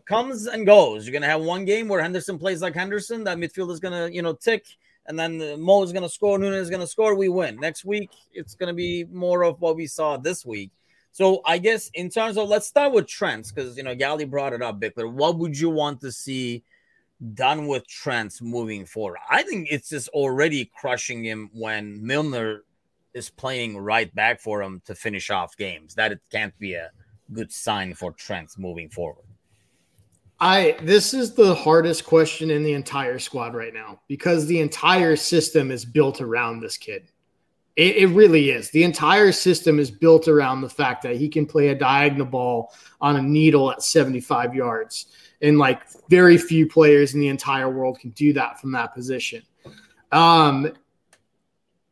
[0.07, 1.07] comes and goes.
[1.07, 4.23] You're gonna have one game where Henderson plays like Henderson, that midfield is gonna you
[4.23, 4.67] know tick
[5.09, 7.57] and then Mo is going to score, Nunez is going to score, we win.
[7.57, 10.71] Next week, it's going to be more of what we saw this week.
[11.13, 14.53] So I guess in terms of let's start with Trent's because you know Gally brought
[14.53, 15.11] it up, Bickler.
[15.11, 16.63] What would you want to see
[17.33, 19.19] done with Trent's moving forward?
[19.31, 22.65] I think it's just already crushing him when Milner
[23.15, 25.95] is playing right back for him to finish off games.
[25.95, 26.91] That it can't be a
[27.33, 29.26] good sign for Trent's moving forward.
[30.39, 35.17] I this is the hardest question in the entire squad right now because the entire
[35.17, 37.11] system is built around this kid.
[37.75, 38.71] It, it, really is.
[38.71, 42.73] The entire system is built around the fact that he can play a diagonal ball
[43.03, 45.09] on a needle at 75 yards.
[45.43, 49.43] And like very few players in the entire world can do that from that position.
[50.11, 50.73] Um,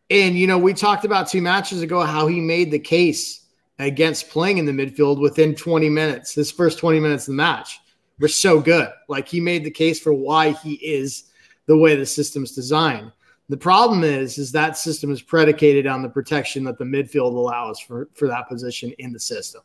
[0.08, 3.44] and you know, we talked about two matches ago how he made the case
[3.78, 7.78] against playing in the midfield within 20 minutes, his first 20 minutes of the match
[8.18, 8.88] were so good.
[9.08, 11.24] Like he made the case for why he is
[11.66, 13.12] the way the system's designed.
[13.48, 17.78] The problem is, is that system is predicated on the protection that the midfield allows
[17.78, 19.62] for, for that position in the system.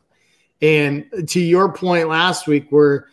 [0.62, 3.08] And to your point last week, where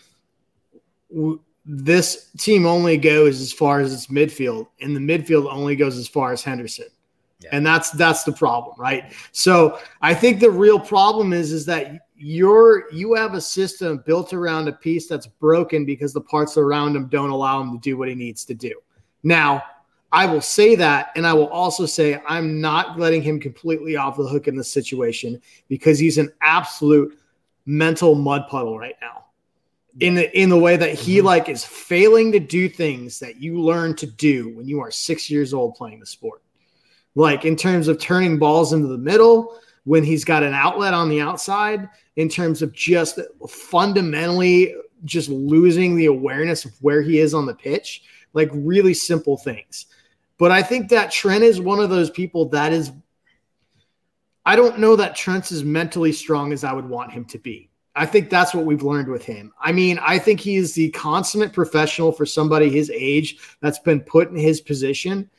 [1.65, 6.09] this team only goes as far as its midfield, and the midfield only goes as
[6.09, 6.87] far as Henderson.
[7.41, 7.51] Yeah.
[7.53, 9.13] And that's that's the problem, right?
[9.33, 14.33] So I think the real problem is is that you're you have a system built
[14.33, 17.97] around a piece that's broken because the parts around him don't allow him to do
[17.97, 18.73] what he needs to do.
[19.23, 19.63] Now,
[20.13, 24.17] I will say that, and I will also say I'm not letting him completely off
[24.17, 27.19] the hook in this situation because he's an absolute
[27.67, 29.25] mental mud puddle right now.
[30.01, 31.27] In the in the way that he mm-hmm.
[31.27, 35.31] like is failing to do things that you learn to do when you are six
[35.31, 36.43] years old playing the sport.
[37.15, 41.09] Like in terms of turning balls into the middle, when he's got an outlet on
[41.09, 43.19] the outside in terms of just
[43.49, 49.37] fundamentally just losing the awareness of where he is on the pitch, like really simple
[49.37, 49.87] things.
[50.39, 52.93] But I think that Trent is one of those people that is.
[54.45, 57.71] I don't know that Trent's as mentally strong as I would want him to be.
[57.95, 59.53] I think that's what we've learned with him.
[59.61, 64.01] I mean, I think he is the consummate professional for somebody his age that's been
[64.01, 65.31] put in his position.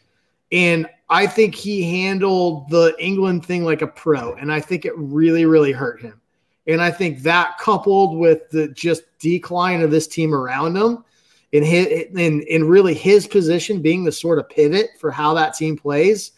[0.51, 4.98] And I think he handled the England thing like a pro, and I think it
[4.98, 6.20] really, really hurt him.
[6.67, 11.06] And I think that coupled with the just decline of this team around him,
[11.54, 15.54] and his, and, and really his position being the sort of pivot for how that
[15.54, 16.34] team plays,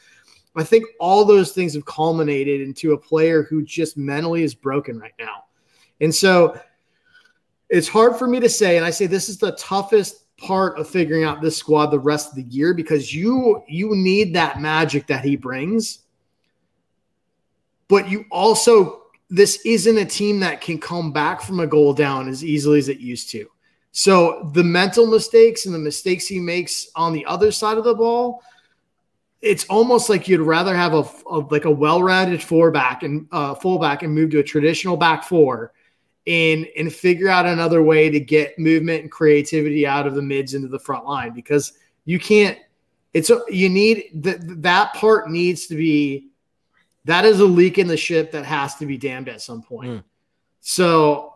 [0.55, 4.99] I think all those things have culminated into a player who just mentally is broken
[4.99, 5.45] right now.
[6.01, 6.59] And so
[7.69, 10.87] it's hard for me to say, and I say this is the toughest part of
[10.87, 15.07] figuring out this squad the rest of the year because you you need that magic
[15.07, 15.99] that he brings.
[17.87, 22.27] But you also this isn't a team that can come back from a goal down
[22.27, 23.47] as easily as it used to.
[23.91, 27.95] So the mental mistakes and the mistakes he makes on the other side of the
[27.95, 28.41] ball
[29.41, 33.55] it's almost like you'd rather have a, a like a well-rounded four back and uh,
[33.55, 35.71] fullback and move to a traditional back four
[36.29, 40.53] and and figure out another way to get movement and creativity out of the mids
[40.53, 41.73] into the front line because
[42.05, 42.57] you can't
[43.13, 46.27] it's a, you need that that part needs to be
[47.05, 49.89] that is a leak in the ship that has to be dammed at some point.
[49.89, 50.03] Mm.
[50.61, 51.33] So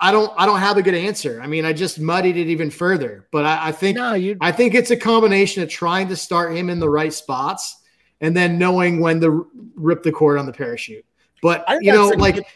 [0.00, 1.40] I don't I don't have a good answer.
[1.42, 3.26] I mean, I just muddied it even further.
[3.30, 4.38] But I, I think no, you...
[4.40, 7.82] I think it's a combination of trying to start him in the right spots
[8.22, 11.04] and then knowing when to rip the cord on the parachute.
[11.42, 12.46] But you know, like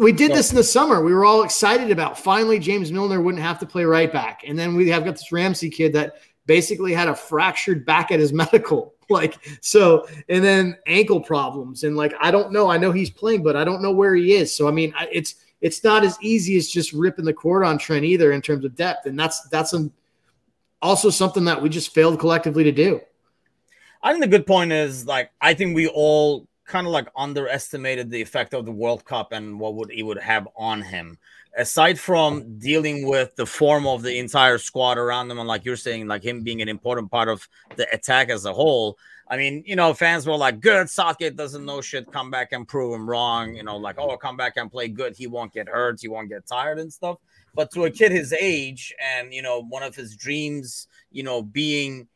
[0.00, 1.04] we did this in the summer.
[1.04, 4.42] We were all excited about finally James Milner wouldn't have to play right back.
[4.46, 6.14] And then we have got this Ramsay kid that
[6.46, 8.94] basically had a fractured back at his medical.
[9.10, 11.84] Like, so, and then ankle problems.
[11.84, 12.70] And like, I don't know.
[12.70, 14.56] I know he's playing, but I don't know where he is.
[14.56, 18.04] So, I mean, it's, it's not as easy as just ripping the cord on Trent
[18.04, 19.04] either in terms of depth.
[19.04, 19.92] And that's, that's an,
[20.80, 23.02] also something that we just failed collectively to do.
[24.02, 28.08] I think the good point is like, I think we all kind of like underestimated
[28.08, 31.18] the effect of the World Cup and what would it would have on him.
[31.56, 35.76] Aside from dealing with the form of the entire squad around him, and like you're
[35.76, 38.96] saying, like him being an important part of the attack as a whole,
[39.28, 42.10] I mean, you know, fans were like, good, Southgate doesn't know shit.
[42.10, 43.54] Come back and prove him wrong.
[43.54, 45.16] You know, like, oh, come back and play good.
[45.16, 46.00] He won't get hurt.
[46.00, 47.18] He won't get tired and stuff.
[47.54, 51.42] But to a kid his age and, you know, one of his dreams, you know,
[51.42, 52.08] being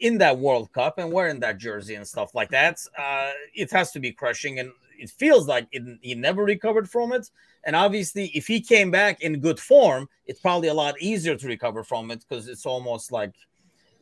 [0.00, 3.92] in that World Cup and wearing that jersey and stuff like that, uh, it has
[3.92, 4.58] to be crushing.
[4.58, 7.30] And it feels like it, he never recovered from it.
[7.64, 11.46] And obviously, if he came back in good form, it's probably a lot easier to
[11.46, 13.32] recover from it because it's almost like–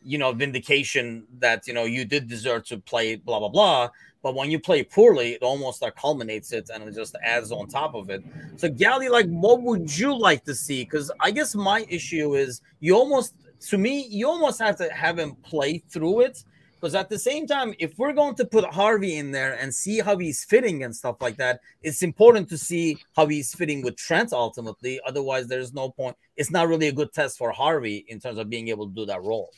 [0.05, 3.89] you know, vindication that, you know, you did deserve to play, blah, blah, blah.
[4.23, 7.69] But when you play poorly, it almost like culminates it and it just adds on
[7.69, 8.23] top of it.
[8.57, 10.85] So, Gally, like, what would you like to see?
[10.85, 13.35] Because I guess my issue is you almost,
[13.69, 16.45] to me, you almost have to have him play through it.
[16.85, 20.01] Because at the same time, if we're going to put Harvey in there and see
[20.01, 23.97] how he's fitting and stuff like that, it's important to see how he's fitting with
[23.97, 25.01] Trent ultimately.
[25.07, 26.15] Otherwise, there's no point.
[26.37, 29.07] It's not really a good test for Harvey in terms of being able to do
[29.07, 29.51] that role.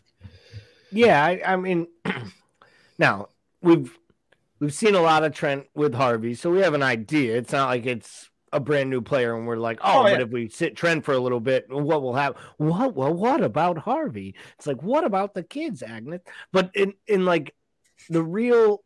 [0.93, 1.89] Yeah, I, I mean,
[2.99, 3.29] now
[3.61, 3.99] we've
[4.61, 7.37] we've seen a lot of Trent with Harvey, so we have an idea.
[7.37, 10.31] It's not like it's a brand new player and we're like, oh, oh but if
[10.31, 12.41] we sit Trent for a little bit, what will happen?
[12.57, 14.35] What well, what about Harvey?
[14.59, 16.23] It's like, what about the kids, Agnes?
[16.53, 17.55] But in in like
[18.09, 18.83] the real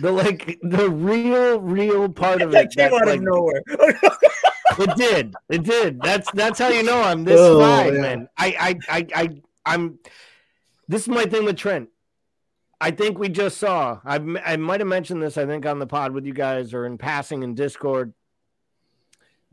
[0.00, 3.62] the like the real real part of it that came out like, of nowhere.
[3.68, 5.34] it did.
[5.48, 6.00] It did.
[6.00, 8.00] That's that's how you know I'm this oh, fine, yeah.
[8.00, 8.28] man.
[8.36, 9.28] I I I I
[9.66, 9.98] I'm
[10.88, 11.88] this is my thing with Trent.
[12.80, 14.00] I think we just saw.
[14.04, 15.38] I I might have mentioned this.
[15.38, 18.12] I think on the pod with you guys or in passing in Discord.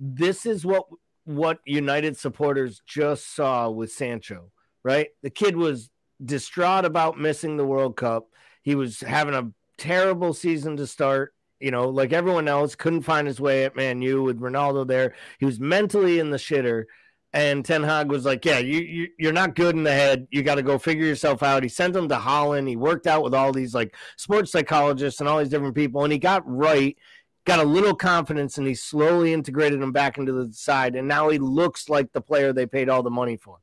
[0.04, 0.86] This is what
[1.26, 4.52] what United supporters just saw with Sancho.
[4.84, 5.92] Right, the kid was
[6.24, 8.28] distraught about missing the World Cup.
[8.64, 11.34] He was having a terrible season to start.
[11.60, 15.14] You know, like everyone else, couldn't find his way at Man U with Ronaldo there.
[15.38, 16.86] He was mentally in the shitter.
[17.34, 20.28] And Ten Hag was like, "Yeah, you, you you're not good in the head.
[20.32, 22.68] You got to go figure yourself out." He sent him to Holland.
[22.68, 26.12] He worked out with all these like sports psychologists and all these different people, and
[26.12, 26.98] he got right,
[27.46, 30.96] got a little confidence, and he slowly integrated him back into the side.
[30.96, 33.58] And now he looks like the player they paid all the money for,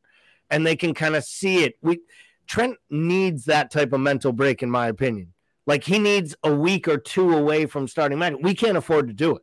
[0.50, 1.76] and they can kind of see it.
[1.82, 2.00] We
[2.46, 5.32] Trent needs that type of mental break, in my opinion.
[5.66, 8.34] Like he needs a week or two away from starting match.
[8.40, 9.42] We can't afford to do it.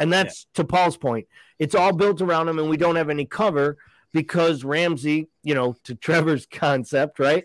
[0.00, 0.62] And that's yeah.
[0.62, 1.28] to Paul's point.
[1.60, 3.78] It's all built around him, and we don't have any cover
[4.12, 7.44] because Ramsay, you know, to Trevor's concept, right?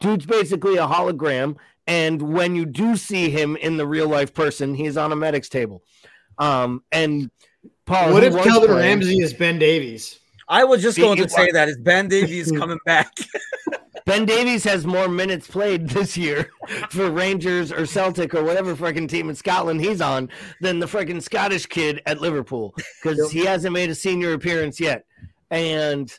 [0.00, 1.56] Dude's basically a hologram.
[1.90, 5.48] And when you do see him in the real life person, he's on a medic's
[5.48, 5.82] table.
[6.38, 7.32] Um, and
[7.84, 10.20] Paul, what if Calvin playing, Ramsay is Ben Davies?
[10.48, 13.12] I was just going to say that is Ben Davies coming back.
[14.06, 16.52] Ben Davies has more minutes played this year
[16.90, 20.28] for Rangers or Celtic or whatever freaking team in Scotland he's on
[20.60, 22.72] than the freaking Scottish kid at Liverpool
[23.02, 25.06] because he hasn't made a senior appearance yet.
[25.50, 26.16] And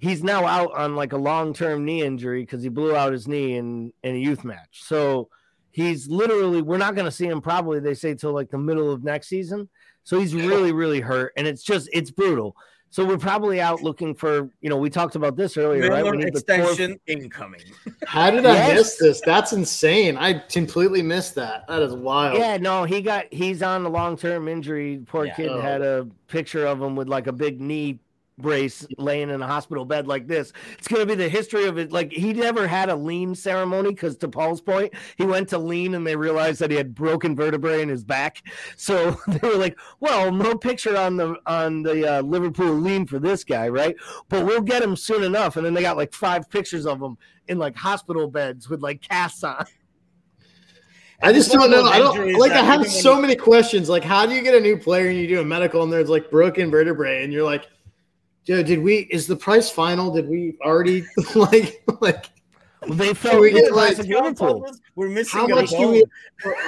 [0.00, 3.28] he's now out on like a long term knee injury because he blew out his
[3.28, 4.82] knee in, in a youth match.
[4.82, 5.28] So
[5.70, 8.90] he's literally, we're not going to see him probably, they say, till like the middle
[8.90, 9.68] of next season.
[10.02, 11.32] So he's really, really hurt.
[11.36, 12.56] And it's just, it's brutal.
[12.92, 16.24] So we're probably out looking for, you know, we talked about this earlier, Miller right?
[16.24, 17.60] extension incoming.
[18.04, 18.70] How did yes.
[18.70, 19.20] I miss this?
[19.24, 20.16] That's insane.
[20.16, 21.68] I completely missed that.
[21.68, 22.36] That is wild.
[22.36, 25.00] Yeah, no, he got he's on the long term injury.
[25.06, 25.34] Poor yeah.
[25.34, 25.60] kid oh.
[25.60, 28.00] had a picture of him with like a big knee
[28.40, 30.52] brace laying in a hospital bed like this.
[30.78, 31.92] It's going to be the history of it.
[31.92, 35.94] Like he never had a lean ceremony because, to Paul's point, he went to lean
[35.94, 38.42] and they realized that he had broken vertebrae in his back.
[38.76, 43.18] So they were like, "Well, no picture on the on the uh, Liverpool lean for
[43.18, 43.96] this guy, right?
[44.28, 47.16] But we'll get him soon enough." And then they got like five pictures of him
[47.48, 49.66] in like hospital beds with like casts on.
[51.22, 51.84] I just don't know.
[51.84, 52.52] I don't like.
[52.52, 53.88] I have so many questions.
[53.88, 56.08] Like, how do you get a new player and you do a medical and there's
[56.08, 57.68] like broken vertebrae and you're like,
[58.50, 59.06] Dude, did we?
[59.12, 60.10] Is the price final?
[60.10, 62.30] Did we already like like?
[62.82, 63.96] Well, they felt we get like
[64.96, 65.40] We're missing.
[65.40, 66.04] How much do we?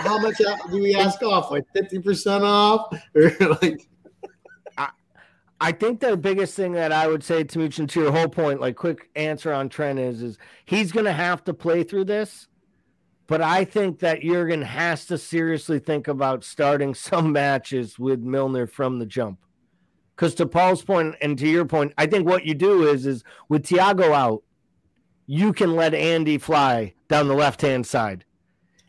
[0.03, 0.37] How much
[0.71, 1.51] do we ask off?
[1.51, 3.81] Like fifty percent off, or like?
[4.79, 4.91] I,
[5.61, 8.61] I think the biggest thing that I would say to Muchin, to your whole point,
[8.61, 12.47] like quick answer on Trent is, is he's going to have to play through this,
[13.27, 18.69] but I think that Jurgen has to seriously think about starting some matches with Milner
[18.69, 19.41] from the jump.
[20.15, 23.25] Because to Paul's point and to your point, I think what you do is is
[23.49, 24.43] with Thiago out,
[25.27, 28.25] you can let Andy fly down the left hand side.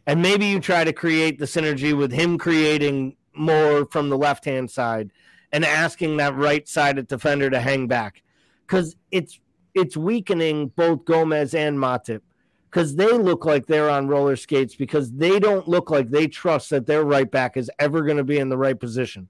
[0.06, 4.46] And maybe you try to create the synergy with him creating more from the left
[4.46, 5.12] hand side
[5.52, 8.22] and asking that right sided defender to hang back.
[8.68, 9.40] Because it's
[9.74, 12.22] it's weakening both Gomez and Matip
[12.70, 16.72] because they look like they're on roller skates because they don't look like they trust
[16.72, 19.30] that their right back is ever going to be in the right position.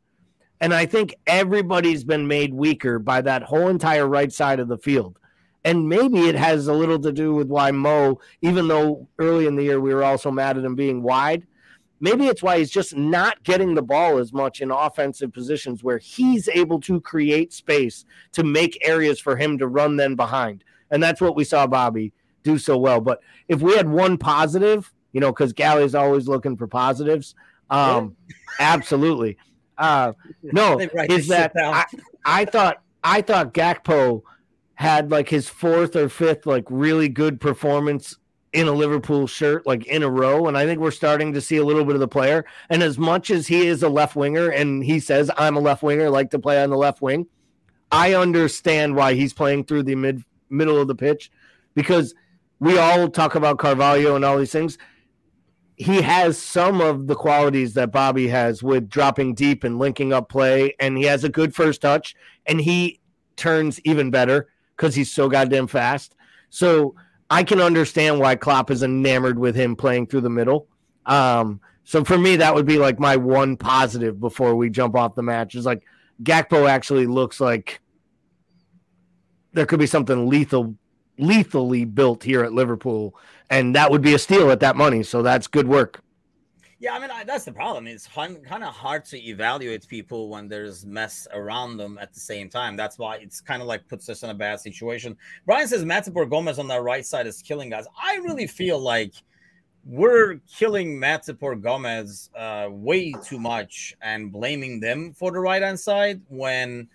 [0.61, 4.77] And I think everybody's been made weaker by that whole entire right side of the
[4.77, 5.19] field.
[5.65, 9.55] And maybe it has a little to do with why Mo, even though early in
[9.55, 11.47] the year we were also mad at him being wide,
[11.99, 15.97] maybe it's why he's just not getting the ball as much in offensive positions where
[15.97, 20.65] he's able to create space to make areas for him to run then behind.
[20.91, 22.11] And that's what we saw Bobby
[22.43, 22.99] do so well.
[22.99, 27.35] But if we had one positive, you know, because Gally's always looking for positives.
[27.69, 28.17] Um,
[28.59, 29.37] absolutely.
[29.77, 30.13] Uh,
[30.43, 31.85] no, is that I,
[32.25, 34.23] I thought I thought Gakpo
[34.75, 38.17] had like his fourth or fifth like really good performance
[38.53, 41.57] in a Liverpool shirt like in a row and I think we're starting to see
[41.57, 42.45] a little bit of the player.
[42.69, 45.83] And as much as he is a left winger and he says I'm a left
[45.83, 47.27] winger like to play on the left wing
[47.91, 51.31] I understand why he's playing through the mid middle of the pitch
[51.75, 52.13] because
[52.59, 54.77] we all talk about Carvalho and all these things
[55.75, 60.29] he has some of the qualities that Bobby has with dropping deep and linking up
[60.29, 62.15] play, and he has a good first touch,
[62.45, 62.99] and he
[63.35, 66.15] turns even better because he's so goddamn fast.
[66.49, 66.95] So
[67.29, 70.67] I can understand why Klopp is enamored with him playing through the middle.
[71.05, 75.15] Um, so for me, that would be like my one positive before we jump off
[75.15, 75.55] the match.
[75.55, 75.83] Is like
[76.21, 77.81] Gakpo actually looks like
[79.53, 80.75] there could be something lethal
[81.17, 83.15] lethally built here at Liverpool,
[83.53, 85.03] and that would be a steal at that money.
[85.03, 86.01] So that's good work.
[86.79, 87.87] Yeah, I mean I, that's the problem.
[87.87, 92.49] It's kind of hard to evaluate people when there's mess around them at the same
[92.49, 92.75] time.
[92.75, 95.15] That's why it's kind of like puts us in a bad situation.
[95.45, 97.85] Brian says Matip or Gomez on the right side is killing guys.
[98.01, 99.13] I really feel like
[99.85, 105.61] we're killing Matip or Gomez uh, way too much and blaming them for the right
[105.61, 106.89] hand side when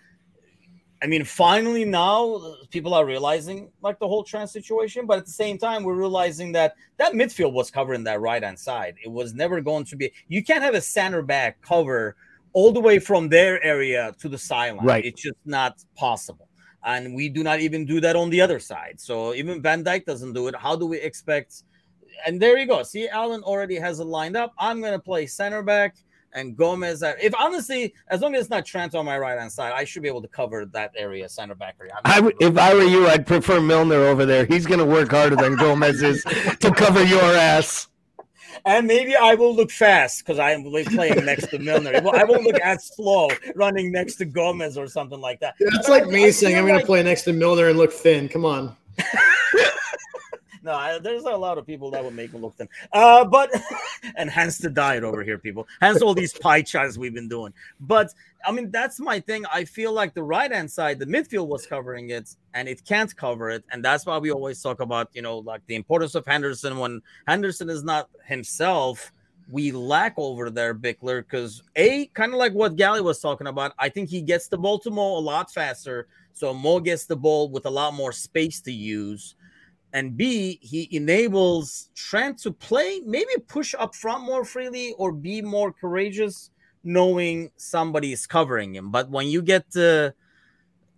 [1.00, 5.32] I mean, finally now people are realizing like the whole trans situation, but at the
[5.32, 8.96] same time, we're realizing that that midfield was covering that right hand side.
[9.04, 10.12] It was never going to be.
[10.26, 12.16] You can't have a center back cover
[12.52, 14.86] all the way from their area to the sideline.
[14.86, 15.04] Right.
[15.04, 16.48] It's just not possible.
[16.84, 18.98] And we do not even do that on the other side.
[18.98, 20.56] So even Van Dijk doesn't do it.
[20.56, 21.62] How do we expect?
[22.26, 22.82] And there you go.
[22.82, 24.52] See, Alan already has it lined up.
[24.58, 25.96] I'm going to play center back
[26.32, 27.02] and Gomez.
[27.02, 30.02] If honestly, as long as it's not Trent on my right hand side, I should
[30.02, 31.94] be able to cover that area, center back area.
[32.04, 34.44] I would, if I were you, I'd prefer Milner over there.
[34.44, 37.88] He's going to work harder than Gomez is to cover your ass.
[38.64, 41.92] And maybe I will look fast because I am playing next to Milner.
[41.94, 45.54] I won't look as slow running next to Gomez or something like that.
[45.60, 47.78] Yeah, that's like I, me I saying I'm going to play next to Milner and
[47.78, 48.28] look thin.
[48.28, 48.76] Come on.
[50.68, 52.68] No, I, there's a lot of people that would make me look thin.
[52.92, 53.50] Uh, but
[54.16, 55.66] and hence the diet over here, people.
[55.80, 57.54] Hence all these pie charts we've been doing.
[57.80, 58.12] But
[58.44, 59.46] I mean, that's my thing.
[59.50, 63.16] I feel like the right hand side, the midfield was covering it, and it can't
[63.16, 66.26] cover it, and that's why we always talk about, you know, like the importance of
[66.26, 69.10] Henderson when Henderson is not himself.
[69.50, 73.72] We lack over there, Bickler, because a kind of like what Gally was talking about.
[73.78, 77.16] I think he gets the ball to Mo a lot faster, so Mo gets the
[77.16, 79.34] ball with a lot more space to use
[79.92, 85.40] and B, he enables Trent to play, maybe push up front more freely or be
[85.40, 86.50] more courageous,
[86.84, 88.90] knowing somebody is covering him.
[88.90, 90.14] But when you get the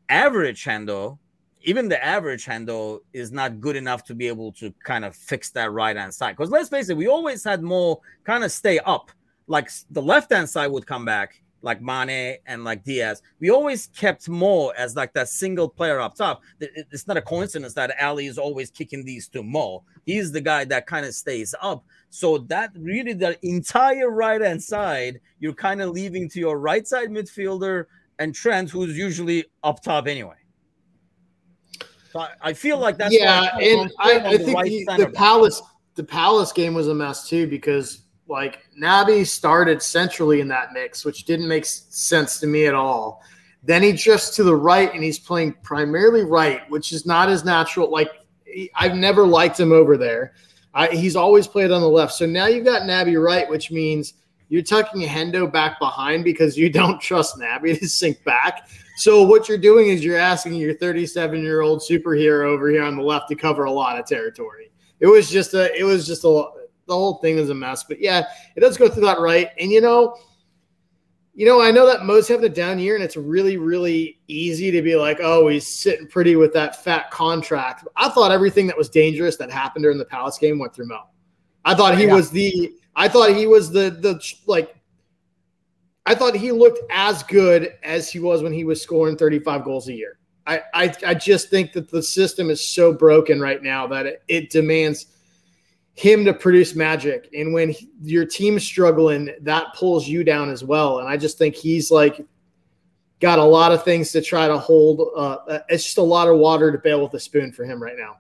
[0.09, 1.21] average handle,
[1.63, 5.51] even the average handle is not good enough to be able to kind of fix
[5.51, 6.37] that right hand side.
[6.37, 9.11] Because let's face it, we always had more kind of stay up.
[9.47, 13.23] Like the left hand side would come back like Mane and like Diaz.
[13.39, 16.43] We always kept Mo as like that single player up top.
[16.61, 19.85] It's not a coincidence that Ali is always kicking these to Mo.
[20.05, 21.85] He's the guy that kind of stays up.
[22.11, 26.87] So that really the entire right hand side, you're kind of leaving to your right
[26.87, 27.87] side midfielder
[28.19, 30.35] and Trent, who's usually up top anyway.
[32.13, 35.63] So I, feel like that's yeah, and I, I think right the, the Palace
[35.95, 41.05] the Palace game was a mess too because like Naby started centrally in that mix,
[41.05, 43.23] which didn't make sense to me at all.
[43.63, 47.45] Then he drifts to the right and he's playing primarily right, which is not as
[47.45, 47.91] natural.
[47.91, 48.11] Like
[48.75, 50.33] I've never liked him over there.
[50.73, 52.15] I, he's always played on the left.
[52.15, 54.15] So now you've got Naby right, which means
[54.49, 58.69] you're tucking Hendo back behind because you don't trust Naby to sink back.
[58.97, 62.97] So what you're doing is you're asking your 37 year old superhero over here on
[62.97, 64.71] the left to cover a lot of territory.
[65.01, 66.45] It was just a, it was just a,
[66.91, 67.85] the whole thing is a mess.
[67.85, 68.27] But yeah,
[68.57, 69.51] it does go through that right.
[69.59, 70.19] And you know,
[71.35, 74.71] you know, I know that Mo's having a down year, and it's really, really easy
[74.73, 77.87] to be like, oh, he's sitting pretty with that fat contract.
[77.97, 81.03] I thought everything that was dangerous that happened during the Palace game went through Mo.
[81.65, 82.15] I thought he yeah.
[82.15, 84.75] was the I thought he was the the like
[86.05, 89.89] I thought he looked as good as he was when he was scoring 35 goals
[89.89, 90.19] a year.
[90.47, 94.23] I I, I just think that the system is so broken right now that it,
[94.27, 95.07] it demands–
[96.01, 97.29] him to produce magic.
[97.35, 101.01] And when he, your team's struggling, that pulls you down as well.
[101.01, 102.25] And I just think he's like
[103.21, 105.11] got a lot of things to try to hold.
[105.15, 107.99] Uh, it's just a lot of water to bail with a spoon for him right
[107.99, 108.17] now.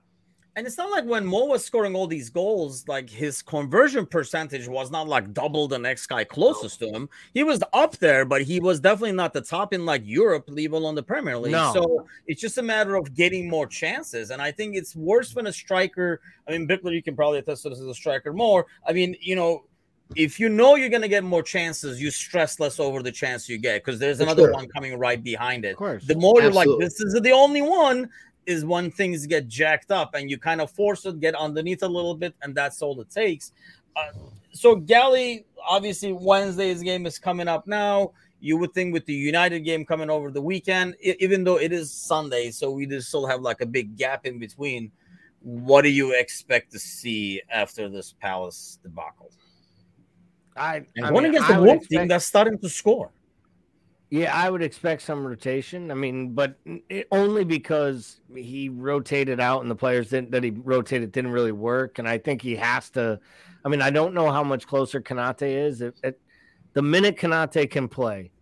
[0.61, 4.69] And it's not like when Mo was scoring all these goals, like his conversion percentage
[4.69, 7.09] was not like double the next guy closest to him.
[7.33, 10.75] He was up there, but he was definitely not the top in like Europe, leave
[10.75, 11.53] alone the Premier League.
[11.53, 11.73] No.
[11.73, 14.33] So it's just a matter of getting more chances.
[14.33, 16.21] And I think it's worse when a striker.
[16.47, 18.67] I mean, Bickler, you can probably attest to this as a striker more.
[18.87, 19.65] I mean, you know,
[20.17, 23.49] if you know you're going to get more chances, you stress less over the chance
[23.49, 24.53] you get because there's another sure.
[24.53, 25.71] one coming right behind it.
[25.71, 26.05] Of course.
[26.05, 28.11] The more you're like, this is the only one,
[28.51, 31.89] is when things get jacked up and you kind of force it, get underneath a
[31.89, 33.53] little bit, and that's all it takes.
[33.97, 34.13] Uh,
[34.53, 38.13] so, Gally, obviously, Wednesday's game is coming up now.
[38.41, 41.93] You would think with the United game coming over the weekend, even though it is
[41.93, 44.91] Sunday, so we just still have like a big gap in between.
[45.43, 49.31] What do you expect to see after this Palace debacle?
[50.57, 53.11] I, and I one mean, against the Wolves team that's starting to score.
[54.11, 55.93] Yeah, I would expect some rotation.
[55.93, 56.57] I mean, but
[56.89, 61.53] it, only because he rotated out and the players that, that he rotated didn't really
[61.53, 62.01] work.
[62.01, 63.21] And I think he has to.
[63.65, 65.81] I mean, I don't know how much closer Konate is.
[65.81, 66.21] It, it,
[66.73, 68.33] the minute Konate can play,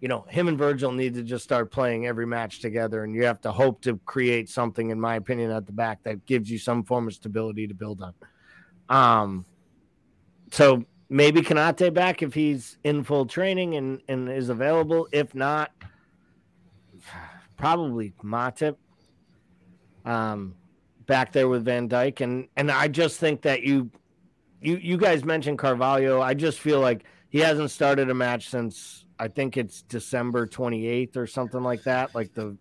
[0.00, 3.04] you know, him and Virgil need to just start playing every match together.
[3.04, 6.26] And you have to hope to create something, in my opinion, at the back that
[6.26, 8.14] gives you some form of stability to build on.
[8.88, 9.46] Um,
[10.50, 15.08] so maybe Konate back if he's in full training and, and is available.
[15.12, 15.72] If not,
[17.56, 18.76] probably Matip
[20.06, 20.54] um,
[21.06, 22.20] back there with Van Dijk.
[22.22, 23.90] And and I just think that you
[24.62, 26.22] you you guys mentioned Carvalho.
[26.22, 31.16] I just feel like he hasn't started a match since I think it's December 28th
[31.16, 32.14] or something like that.
[32.14, 32.56] Like the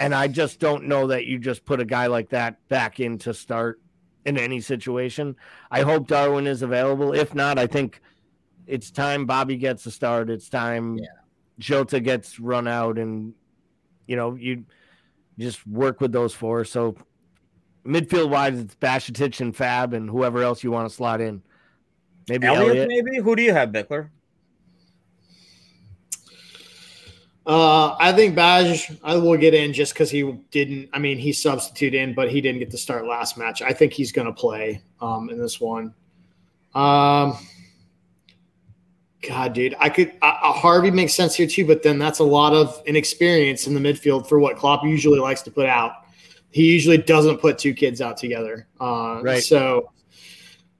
[0.00, 3.18] and I just don't know that you just put a guy like that back in
[3.18, 3.80] to start
[4.26, 5.36] in any situation.
[5.70, 7.14] I hope Darwin is available.
[7.14, 8.02] If not, I think
[8.66, 10.28] it's time Bobby gets a start.
[10.28, 11.06] It's time yeah.
[11.58, 13.32] Jota gets run out, and
[14.06, 14.64] you know you
[15.38, 16.64] just work with those four.
[16.64, 16.96] So
[17.86, 21.40] midfield wise, it's Bajcetic and Fab, and whoever else you want to slot in.
[22.28, 22.88] Maybe Elliott, Elliott.
[22.88, 23.18] maybe.
[23.18, 24.10] Who do you have, Bickler?
[27.46, 30.88] Uh, I think Baj I will get in just because he didn't.
[30.92, 33.62] I mean, he substituted in, but he didn't get to start last match.
[33.62, 35.94] I think he's going to play um, in this one.
[36.74, 37.38] Um,
[39.26, 40.12] God, dude, I could.
[40.20, 43.80] Uh, Harvey makes sense here too, but then that's a lot of inexperience in the
[43.80, 45.92] midfield for what Klopp usually likes to put out.
[46.50, 48.66] He usually doesn't put two kids out together.
[48.80, 49.42] Uh, right.
[49.42, 49.92] So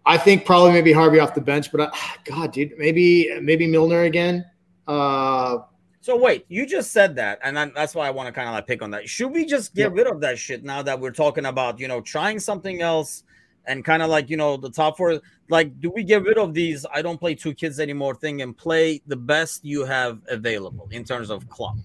[0.05, 4.03] I think probably maybe Harvey off the bench, but I, God, dude, maybe maybe Milner
[4.03, 4.45] again.
[4.89, 5.59] Uh,
[6.07, 8.69] so wait, you just said that, and that's why I want to kind of like
[8.69, 9.09] pick on that.
[9.09, 12.01] Should we just get rid of that shit now that we're talking about, you know,
[12.01, 13.25] trying something else
[13.65, 15.21] and kind of like, you know, the top four?
[15.49, 18.57] Like, do we get rid of these I don't play two kids anymore thing and
[18.57, 21.77] play the best you have available in terms of club?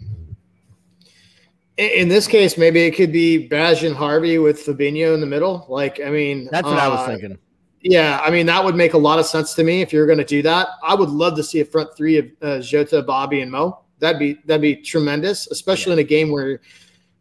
[1.78, 5.66] In this case, maybe it could be Baj and Harvey with Fabinho in the middle.
[5.68, 7.40] Like, I mean, that's what uh, I was uh, thinking.
[7.82, 10.20] Yeah, I mean that would make a lot of sense to me if you're going
[10.20, 10.68] to do that.
[10.84, 13.82] I would love to see a front three of uh, Jota, Bobby, and Mo.
[14.02, 16.00] That'd be that'd be tremendous, especially yeah.
[16.02, 16.60] in a game where,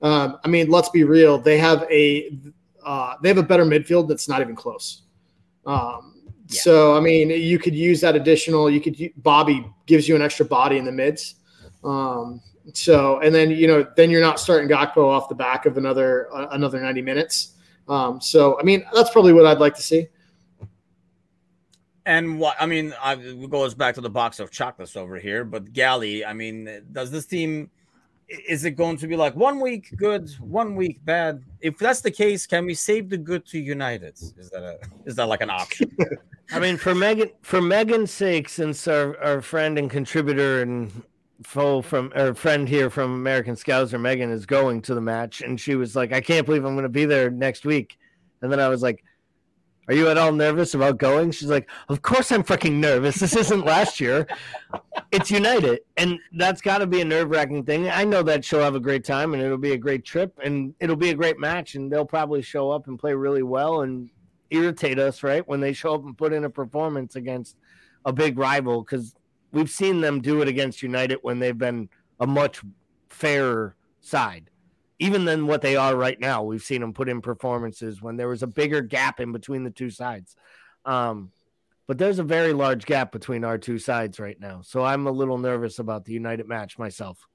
[0.01, 1.39] um, I mean, let's be real.
[1.39, 2.37] They have a
[2.83, 5.03] uh, they have a better midfield that's not even close.
[5.67, 6.15] Um,
[6.49, 6.61] yeah.
[6.63, 8.71] So I mean, you could use that additional.
[8.71, 11.35] You could Bobby gives you an extra body in the mids.
[11.85, 12.41] Um,
[12.73, 16.35] so and then you know then you're not starting Gakpo off the back of another
[16.35, 17.57] uh, another 90 minutes.
[17.89, 20.09] Um, so I mean that's probably what I'd like to see.
[22.07, 25.45] And what I mean, I, it goes back to the box of chocolates over here.
[25.45, 27.71] But Gally, I mean, does this team?
[28.49, 31.43] Is it going to be like one week good, one week bad?
[31.61, 34.15] If that's the case, can we save the good to United?
[34.15, 35.91] Is that a is that like an option?
[36.53, 40.91] I mean, for Megan, for Megan's sake, since our, our friend and contributor and
[41.43, 45.43] foe from our friend here from American Scouts, or Megan, is going to the match,
[45.43, 47.99] and she was like, "I can't believe I'm going to be there next week,"
[48.43, 49.05] and then I was like,
[49.89, 51.31] are you at all nervous about going?
[51.33, 53.17] She's like, Of course I'm fucking nervous.
[53.17, 54.27] This isn't last year.
[55.11, 55.81] It's United.
[55.97, 57.89] And that's got to be a nerve wracking thing.
[57.89, 60.75] I know that she'll have a great time and it'll be a great trip and
[60.81, 61.75] it'll be a great match.
[61.75, 64.11] And they'll probably show up and play really well and
[64.51, 65.47] irritate us, right?
[65.49, 67.57] When they show up and put in a performance against
[68.05, 68.83] a big rival.
[68.83, 69.15] Because
[69.51, 71.89] we've seen them do it against United when they've been
[72.21, 72.61] a much
[73.09, 74.50] fairer side
[75.01, 76.43] even than what they are right now.
[76.45, 79.71] We've seen them put in performances when there was a bigger gap in between the
[79.71, 80.37] two sides.
[80.85, 81.33] Um,
[81.89, 84.61] but there's a very large gap between our two sides right now.
[84.63, 87.27] So I'm a little nervous about the United match myself.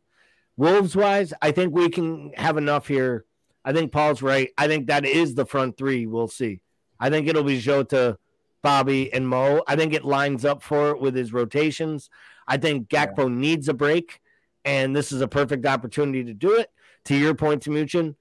[0.56, 3.26] Wolves wise, I think we can have enough here.
[3.66, 4.52] I think Paul's right.
[4.58, 6.06] I think that is the front three.
[6.06, 6.62] We'll see.
[7.00, 8.18] I think it'll be Jota,
[8.62, 9.64] Bobby, and Mo.
[9.68, 12.10] I think it lines up for it with his rotations.
[12.48, 13.36] I think Gakpo yeah.
[13.36, 14.22] needs a break
[14.64, 16.70] And this is a perfect opportunity to do it.
[17.06, 18.16] To your point, Timuchin,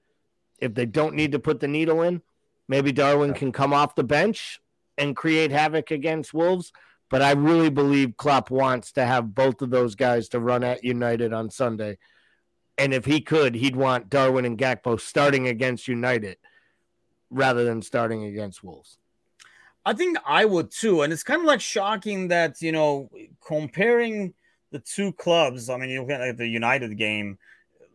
[0.59, 2.21] if they don't need to put the needle in,
[2.67, 4.59] maybe Darwin can come off the bench
[4.97, 6.71] and create havoc against Wolves.
[7.09, 10.83] But I really believe Klopp wants to have both of those guys to run at
[10.83, 11.97] United on Sunday.
[12.77, 16.37] And if he could, he'd want Darwin and Gakpo starting against United
[17.29, 18.97] rather than starting against Wolves.
[19.85, 21.03] I think I would too.
[21.03, 23.09] And it's kind of like shocking that, you know,
[23.45, 24.33] comparing
[24.71, 27.37] the two clubs, I mean, you look at the United game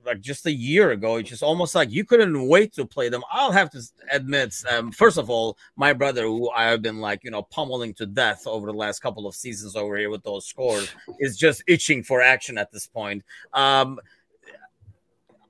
[0.05, 3.23] like just a year ago, it's just almost like you couldn't wait to play them.
[3.31, 7.25] I'll have to admit, um, first of all, my brother, who I have been like,
[7.25, 10.47] you know, pummeling to death over the last couple of seasons over here with those
[10.47, 10.89] scores,
[11.19, 13.23] is just itching for action at this point.
[13.53, 14.01] Um,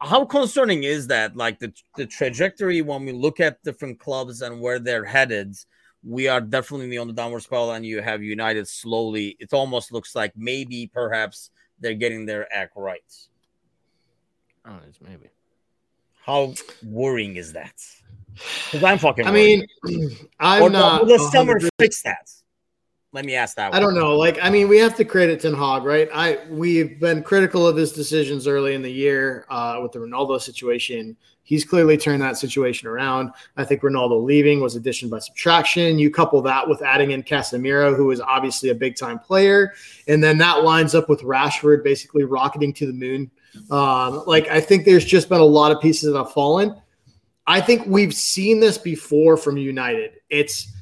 [0.00, 1.36] how concerning is that?
[1.36, 5.56] Like the, the trajectory when we look at different clubs and where they're headed,
[6.02, 9.36] we are definitely on the downward spiral, and you have United slowly.
[9.38, 13.02] It almost looks like maybe perhaps they're getting their act right.
[14.66, 15.28] Oh, it's maybe.
[16.24, 16.54] How
[16.84, 17.74] worrying is that?
[18.34, 19.26] Because I'm fucking.
[19.26, 19.66] I mean,
[20.40, 21.06] I'm or not.
[21.06, 22.30] Will the summer fix that?
[23.12, 23.74] Let me ask that.
[23.74, 24.16] I don't know.
[24.16, 26.08] Like, I mean, we have to credit Ten Hag, right?
[26.14, 30.40] I we've been critical of his decisions early in the year uh, with the Ronaldo
[30.40, 31.16] situation.
[31.42, 33.32] He's clearly turned that situation around.
[33.56, 35.98] I think Ronaldo leaving was addition by subtraction.
[35.98, 39.72] You couple that with adding in Casemiro, who is obviously a big time player,
[40.06, 43.28] and then that lines up with Rashford basically rocketing to the moon.
[43.70, 46.74] Um, like, I think there's just been a lot of pieces that have fallen.
[47.46, 50.20] I think we've seen this before from United.
[50.28, 50.72] It's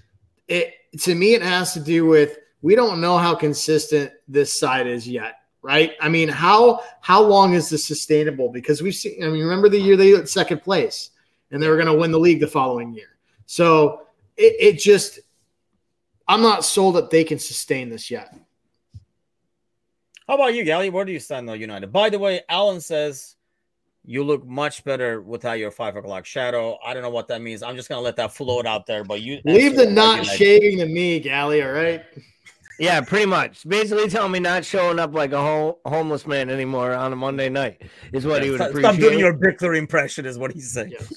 [0.48, 4.86] it to me, it has to do with we don't know how consistent this side
[4.86, 5.92] is yet, right?
[6.00, 8.50] I mean, how how long is this sustainable?
[8.50, 9.22] Because we've seen.
[9.22, 11.10] I mean, remember the year they got second place,
[11.50, 13.16] and they were going to win the league the following year.
[13.46, 14.02] So
[14.36, 15.20] it, it just,
[16.26, 18.34] I'm not sold that they can sustain this yet.
[20.28, 20.90] How about you, Gally?
[20.90, 21.90] Where do you stand on United?
[21.90, 23.36] By the way, Alan says
[24.04, 26.78] you look much better without your five o'clock shadow.
[26.84, 27.62] I don't know what that means.
[27.62, 29.04] I'm just gonna let that float out there.
[29.04, 31.62] But you leave the not shaving to me, Gally.
[31.62, 32.04] All right.
[32.78, 33.66] Yeah, pretty much.
[33.66, 37.48] Basically, telling me not showing up like a ho- homeless man anymore on a Monday
[37.48, 38.92] night is what yeah, he would stop, appreciate.
[38.92, 40.92] Stop doing your Bickler impression, is what he's saying.
[40.92, 41.12] Yes.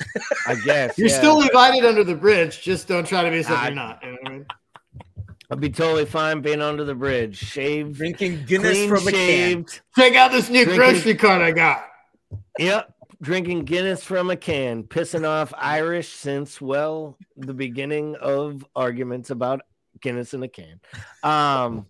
[0.47, 1.17] I guess you're yeah.
[1.17, 2.61] still invited under the bridge.
[2.61, 4.03] Just don't try to be something I, you're not.
[4.03, 4.45] You know I mean?
[5.51, 9.09] I'd be totally fine being under the bridge, shaved, drinking Guinness from shaved.
[9.09, 9.65] a can.
[9.97, 11.83] Check out this new drinking, grocery cart I got.
[12.57, 19.29] Yep, drinking Guinness from a can, pissing off Irish since well the beginning of arguments
[19.29, 19.59] about
[19.99, 20.79] Guinness in a can.
[21.21, 21.85] Um,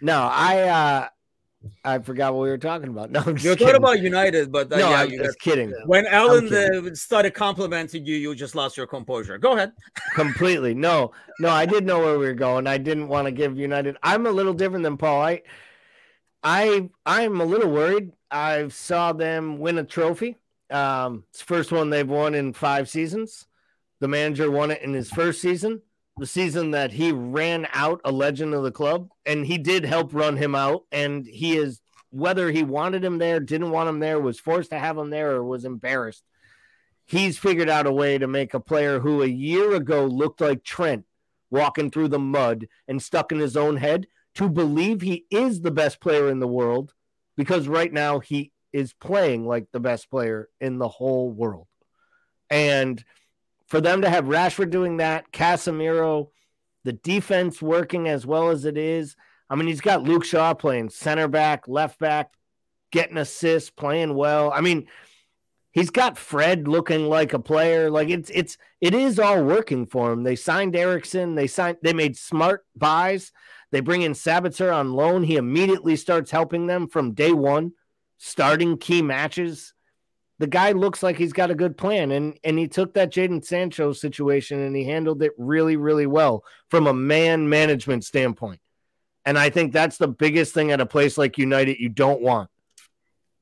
[0.00, 1.08] no, I uh,
[1.84, 3.10] I forgot what we were talking about.
[3.20, 3.76] No, I'm just you kidding.
[3.76, 5.72] about United, but uh, no, yeah, I'm just kidding.
[5.86, 9.36] When Alan uh, started complimenting you, you just lost your composure.
[9.38, 9.72] Go ahead.
[10.14, 10.74] Completely.
[10.74, 12.66] No, no, I did know where we were going.
[12.66, 13.96] I didn't want to give United.
[14.02, 15.22] I'm a little different than Paul.
[15.22, 15.42] I,
[16.42, 18.12] I, I'm a little worried.
[18.30, 20.36] I saw them win a trophy.
[20.70, 23.46] Um, it's the first one they've won in five seasons.
[23.98, 25.82] The manager won it in his first season,
[26.18, 30.12] the season that he ran out a legend of the club, and he did help
[30.12, 30.84] run him out.
[30.92, 31.80] And he is
[32.10, 35.32] whether he wanted him there, didn't want him there, was forced to have him there,
[35.32, 36.24] or was embarrassed.
[37.06, 40.62] He's figured out a way to make a player who a year ago looked like
[40.62, 41.04] Trent
[41.50, 44.06] walking through the mud and stuck in his own head
[44.36, 46.94] to believe he is the best player in the world
[47.36, 51.66] because right now he is playing like the best player in the whole world.
[52.48, 53.02] And
[53.70, 56.28] for them to have Rashford doing that, Casemiro,
[56.84, 59.16] the defense working as well as it is.
[59.48, 62.32] I mean, he's got Luke Shaw playing center back, left back,
[62.90, 64.52] getting assists, playing well.
[64.52, 64.88] I mean,
[65.70, 67.90] he's got Fred looking like a player.
[67.90, 70.24] Like it's it's it is all working for him.
[70.24, 71.36] They signed Eriksen.
[71.36, 71.78] They signed.
[71.82, 73.32] They made smart buys.
[73.70, 75.22] They bring in Sabitzer on loan.
[75.22, 77.72] He immediately starts helping them from day one,
[78.18, 79.74] starting key matches.
[80.40, 83.44] The guy looks like he's got a good plan, and and he took that Jadon
[83.44, 88.58] Sancho situation and he handled it really, really well from a man management standpoint.
[89.26, 92.48] And I think that's the biggest thing at a place like United you don't want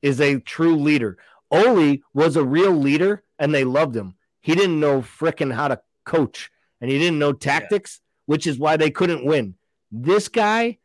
[0.01, 1.17] is a true leader.
[1.49, 4.15] Ole was a real leader, and they loved him.
[4.41, 8.33] He didn't know fricking how to coach, and he didn't know tactics, yeah.
[8.33, 9.55] which is why they couldn't win.
[9.89, 10.79] This guy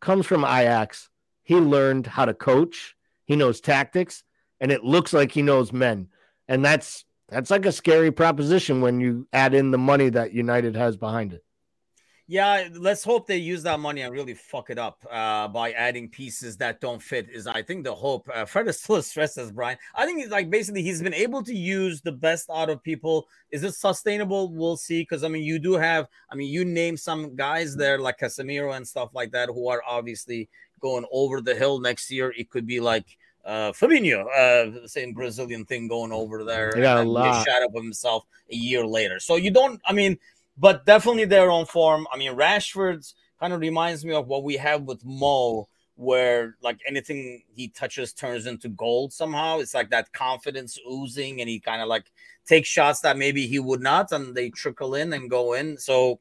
[0.00, 1.10] comes from Ajax.
[1.42, 2.96] He learned how to coach.
[3.26, 4.24] He knows tactics,
[4.62, 6.08] and it looks like he knows men.
[6.48, 10.76] And that's that's like a scary proposition when you add in the money that United
[10.76, 11.44] has behind it.
[12.28, 16.08] Yeah, let's hope they use that money and really fuck it up uh, by adding
[16.08, 17.28] pieces that don't fit.
[17.28, 18.28] Is I think the hope.
[18.32, 19.76] Uh, Fred is still stressed as Brian.
[19.96, 23.26] I think like basically he's been able to use the best out of people.
[23.50, 24.52] Is it sustainable?
[24.52, 25.02] We'll see.
[25.02, 26.06] Because I mean, you do have.
[26.30, 29.82] I mean, you name some guys there like Casemiro and stuff like that who are
[29.86, 30.48] obviously
[30.80, 32.32] going over the hill next year.
[32.36, 36.72] It could be like uh, Fabinho, uh, the same Brazilian thing going over there.
[36.76, 37.46] Yeah, a lot.
[37.46, 39.18] Shot up himself a year later.
[39.18, 40.18] So you don't, I mean,
[40.56, 42.06] but definitely their own form.
[42.12, 46.78] I mean, Rashford's kind of reminds me of what we have with Mo, where like
[46.86, 49.58] anything he touches turns into gold somehow.
[49.58, 52.12] It's like that confidence oozing, and he kind of like
[52.46, 55.76] takes shots that maybe he would not, and they trickle in and go in.
[55.78, 56.20] So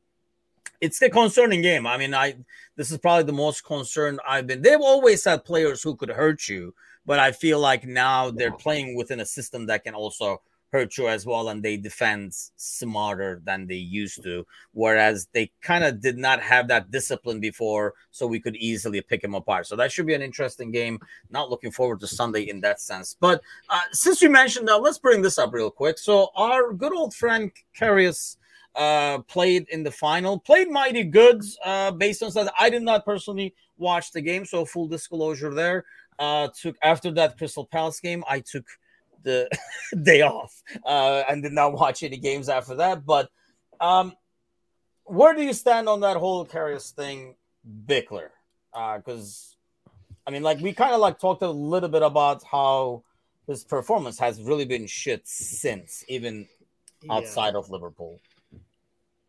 [0.80, 1.86] it's the concerning game.
[1.86, 2.36] I mean, I
[2.76, 4.61] this is probably the most concerned I've been.
[4.61, 6.74] They've always had players who could hurt you,
[7.06, 10.41] but I feel like now they're playing within a system that can also
[10.72, 14.45] hurt you as well, and they defend smarter than they used to.
[14.72, 19.22] Whereas they kind of did not have that discipline before, so we could easily pick
[19.22, 19.68] them apart.
[19.68, 20.99] So that should be an interesting game.
[21.30, 23.16] Not looking forward to Sunday in that sense.
[23.20, 25.97] But uh, since you mentioned that, let's bring this up real quick.
[25.97, 28.38] So our good old friend Karius
[28.76, 32.54] uh, played in the final, played mighty good uh, based on that.
[32.58, 35.84] I did not personally watch the game, so full disclosure there.
[36.22, 38.65] Uh, took after that Crystal Palace game, I took
[39.24, 39.49] the
[40.03, 43.07] day off uh, and did not watch any games after that.
[43.07, 43.32] But
[43.80, 44.13] um,
[45.05, 47.34] where do you stand on that whole Karius thing,
[47.88, 48.30] Bickler?
[48.72, 49.55] Because
[50.28, 53.03] I mean, like we kind of like talked a little bit about how
[53.47, 56.47] his performance has really been shit since, even
[57.09, 57.59] outside yeah.
[57.59, 58.22] of Liverpool.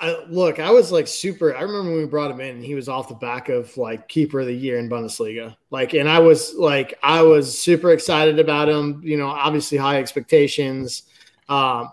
[0.03, 1.57] I, look, I was like super.
[1.57, 4.09] I remember when we brought him in, and he was off the back of like
[4.09, 5.57] keeper of the year in Bundesliga.
[5.71, 9.01] Like, and I was like, I was super excited about him.
[9.05, 11.05] You know, obviously high expectations.
[11.49, 11.93] Um,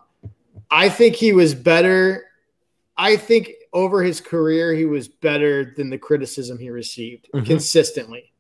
[0.72, 2.26] I think he was better.
[2.98, 7.46] I think over his career, he was better than the criticism he received mm-hmm.
[7.46, 8.34] consistently.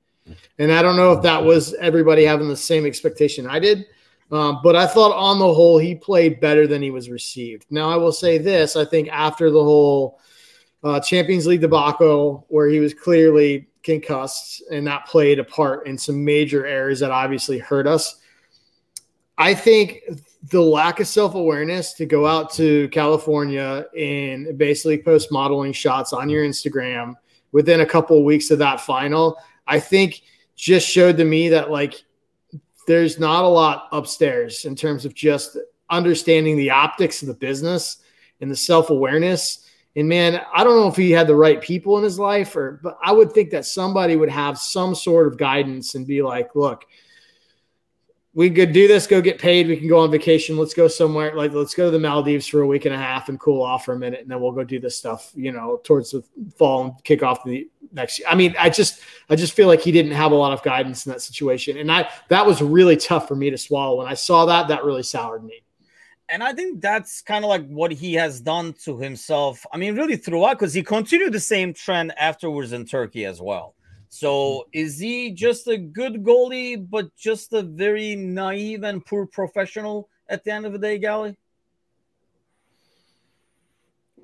[0.58, 3.86] And I don't know if that was everybody having the same expectation I did.
[4.32, 7.66] Um, but I thought on the whole, he played better than he was received.
[7.70, 10.20] Now, I will say this I think after the whole
[10.84, 15.98] uh, Champions League debacle, where he was clearly concussed and that played a part in
[15.98, 18.20] some major errors that obviously hurt us,
[19.38, 20.02] I think
[20.52, 26.14] the lack of self awareness to go out to California and basically post modeling shots
[26.14, 27.16] on your Instagram
[27.52, 30.22] within a couple of weeks of that final, I think
[30.56, 32.04] just showed to me that like
[32.90, 35.56] there's not a lot upstairs in terms of just
[35.92, 37.98] understanding the optics of the business
[38.42, 39.70] and the self awareness.
[39.96, 42.80] And man, I don't know if he had the right people in his life, or
[42.82, 46.56] but I would think that somebody would have some sort of guidance and be like,
[46.56, 46.84] look,
[48.40, 49.68] we could do this, go get paid.
[49.68, 50.56] We can go on vacation.
[50.56, 51.36] Let's go somewhere.
[51.36, 53.84] Like, let's go to the Maldives for a week and a half and cool off
[53.84, 54.22] for a minute.
[54.22, 56.24] And then we'll go do this stuff, you know, towards the
[56.58, 58.30] fall and kick off the next year.
[58.30, 61.06] I mean, I just, I just feel like he didn't have a lot of guidance
[61.06, 61.76] in that situation.
[61.80, 63.98] And I, that was really tough for me to swallow.
[63.98, 65.62] When I saw that, that really soured me.
[66.30, 69.66] And I think that's kind of like what he has done to himself.
[69.74, 73.76] I mean, really throughout, because he continued the same trend afterwards in Turkey as well
[74.10, 74.70] so hmm.
[74.74, 80.43] is he just a good goalie, but just a very naive and poor professional at
[80.43, 81.38] the end of the day, Gally?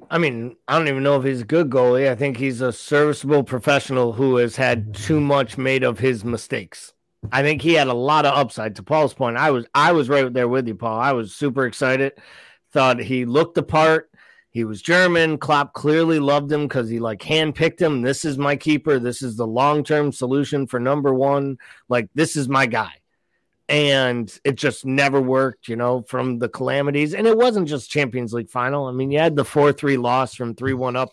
[0.10, 2.10] I mean, I don't even know if he's a good goalie.
[2.10, 6.94] I think he's a serviceable professional who has had too much made of his mistakes.
[7.32, 8.76] I think he had a lot of upside.
[8.76, 11.00] To Paul's point, I was I was right there with you, Paul.
[11.00, 12.14] I was super excited.
[12.72, 14.12] Thought he looked the part.
[14.56, 15.38] He was German.
[15.38, 18.02] Klopp clearly loved him because he like handpicked him.
[18.02, 19.00] This is my keeper.
[19.00, 21.58] This is the long term solution for number one.
[21.90, 22.94] Like this is my guy.
[23.68, 27.14] And it just never worked, you know, from the calamities.
[27.14, 28.86] And it wasn't just Champions League final.
[28.86, 31.10] I mean, you had the 4 3 loss from 3 1 up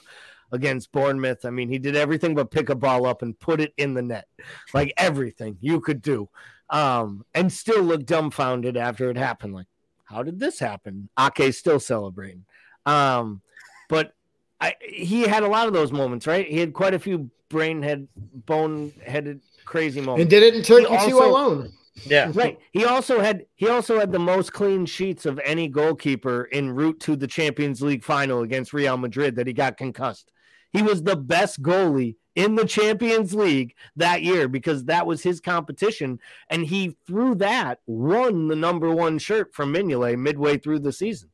[0.53, 1.45] against Bournemouth.
[1.45, 4.03] I mean, he did everything but pick a ball up and put it in the
[4.03, 4.29] net.
[4.73, 6.29] Like everything you could do.
[6.71, 9.53] Um, and still look dumbfounded after it happened.
[9.53, 9.67] Like,
[10.05, 11.09] how did this happen?
[11.19, 12.45] Ake's still celebrating.
[12.87, 13.41] Um,
[13.89, 14.15] but
[14.61, 16.47] I, he had a lot of those moments, right?
[16.47, 20.23] He had quite a few brain head, bone-headed, crazy moments.
[20.23, 21.73] And did it in Turkey also, too alone.
[22.05, 22.59] Yeah, right.
[22.73, 26.99] He also had he also had the most clean sheets of any goalkeeper en route
[27.01, 30.33] to the Champions League final against Real Madrid that he got concussed.
[30.71, 35.39] He was the best goalie in the Champions League that year because that was his
[35.39, 36.19] competition,
[36.49, 41.29] and he through that won the number one shirt from Mignolet midway through the season.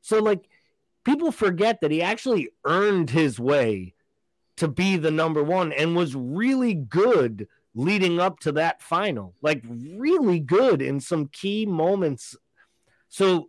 [0.00, 0.48] So like
[1.04, 3.94] people forget that he actually earned his way
[4.56, 9.34] to be the number one and was really good leading up to that final.
[9.42, 12.36] Like, really good in some key moments.
[13.08, 13.48] So,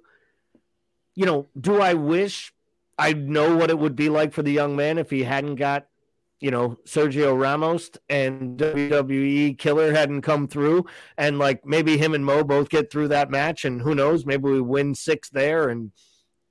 [1.15, 2.53] you know, do I wish
[2.97, 5.87] I know what it would be like for the young man if he hadn't got,
[6.39, 10.85] you know, Sergio Ramos and WWE Killer hadn't come through,
[11.17, 14.43] and like maybe him and Mo both get through that match, and who knows, maybe
[14.43, 15.91] we win six there, and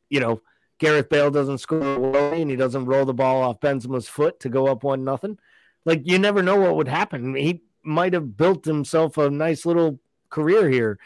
[0.09, 0.41] you know,
[0.81, 4.49] Gareth Bale doesn't score a and he doesn't roll the ball off Benzema's foot to
[4.49, 5.39] go up one nothing.
[5.85, 7.35] Like you never know what would happen.
[7.35, 10.01] He might have built himself a nice little
[10.31, 10.99] career here,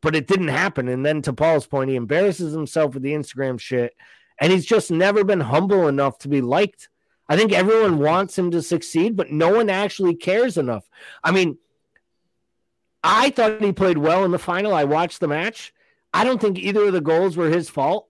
[0.00, 0.88] but it didn't happen.
[0.88, 3.94] And then to Paul's point, he embarrasses himself with the Instagram shit,
[4.40, 6.88] and he's just never been humble enough to be liked.
[7.28, 10.88] I think everyone wants him to succeed, but no one actually cares enough.
[11.22, 11.56] I mean,
[13.04, 14.74] I thought he played well in the final.
[14.74, 15.72] I watched the match.
[16.12, 18.08] I don't think either of the goals were his fault.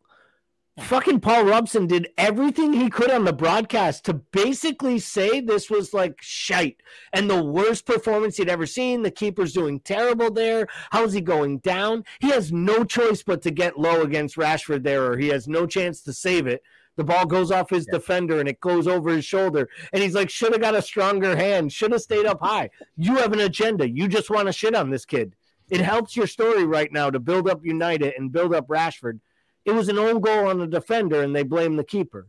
[0.79, 5.93] Fucking Paul Robson did everything he could on the broadcast to basically say this was
[5.93, 6.81] like shite
[7.13, 9.03] and the worst performance he'd ever seen.
[9.03, 10.69] The keeper's doing terrible there.
[10.91, 12.05] How's he going down?
[12.21, 15.67] He has no choice but to get low against Rashford there, or he has no
[15.67, 16.63] chance to save it.
[16.97, 17.99] The ball goes off his yeah.
[17.99, 19.69] defender and it goes over his shoulder.
[19.93, 22.71] And he's like, should have got a stronger hand, should have stayed up high.
[22.97, 23.89] You have an agenda.
[23.89, 25.35] You just want to shit on this kid.
[25.71, 29.21] It helps your story right now to build up United and build up Rashford.
[29.65, 32.27] It was an own goal on the defender, and they blame the keeper.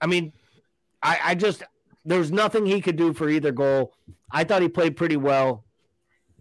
[0.00, 0.32] I mean,
[1.02, 1.62] I, I just
[2.04, 3.94] there's nothing he could do for either goal.
[4.30, 5.64] I thought he played pretty well.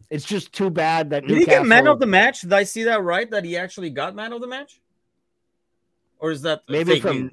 [0.09, 1.53] It's just too bad that did Newcastle...
[1.53, 2.41] he get man of the match?
[2.41, 3.30] Did I see that right?
[3.30, 4.82] That he actually got man of the match,
[6.20, 7.22] or is that maybe from?
[7.22, 7.32] News?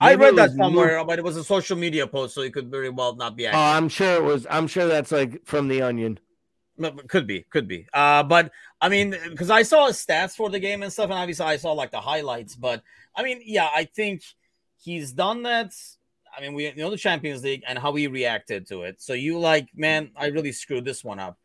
[0.00, 2.88] I read that somewhere, but it was a social media post, so it could very
[2.88, 3.46] well not be.
[3.46, 3.60] Accurate.
[3.60, 4.46] Oh, I'm sure it was.
[4.48, 6.20] I'm sure that's like from the Onion.
[7.08, 7.88] Could be, could be.
[7.92, 11.18] Uh, but I mean, because I saw his stats for the game and stuff, and
[11.18, 12.54] obviously I saw like the highlights.
[12.54, 12.82] But
[13.14, 14.22] I mean, yeah, I think
[14.76, 15.72] he's done that.
[16.36, 19.02] I mean, we you know the Champions League and how he reacted to it.
[19.02, 21.38] So you like, man, I really screwed this one up.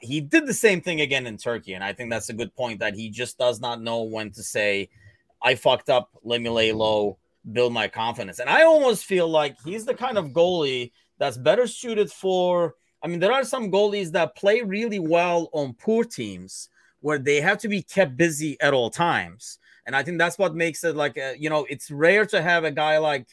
[0.00, 2.80] He did the same thing again in Turkey, and I think that's a good point
[2.80, 4.90] that he just does not know when to say,
[5.40, 6.10] "I fucked up.
[6.24, 7.18] Let me lay low,
[7.52, 11.68] build my confidence." And I almost feel like he's the kind of goalie that's better
[11.68, 12.74] suited for
[13.04, 16.68] I mean, there are some goalies that play really well on poor teams
[17.02, 19.58] where they have to be kept busy at all times.
[19.86, 22.64] And I think that's what makes it like, a, you know, it's rare to have
[22.64, 23.26] a guy like,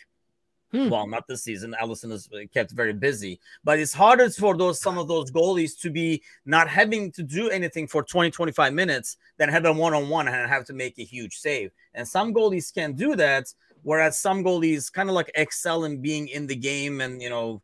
[0.72, 0.90] hmm.
[0.90, 1.76] well, not this season.
[1.82, 5.92] Alisson is kept very busy, but it's harder for those some of those goalies to
[5.92, 10.10] be not having to do anything for 20, 25 minutes than have a one on
[10.10, 11.72] one and have to make a huge save.
[11.94, 13.54] And some goalies can do that,
[13.84, 17.62] whereas some goalies kind of like excel in being in the game and, you know,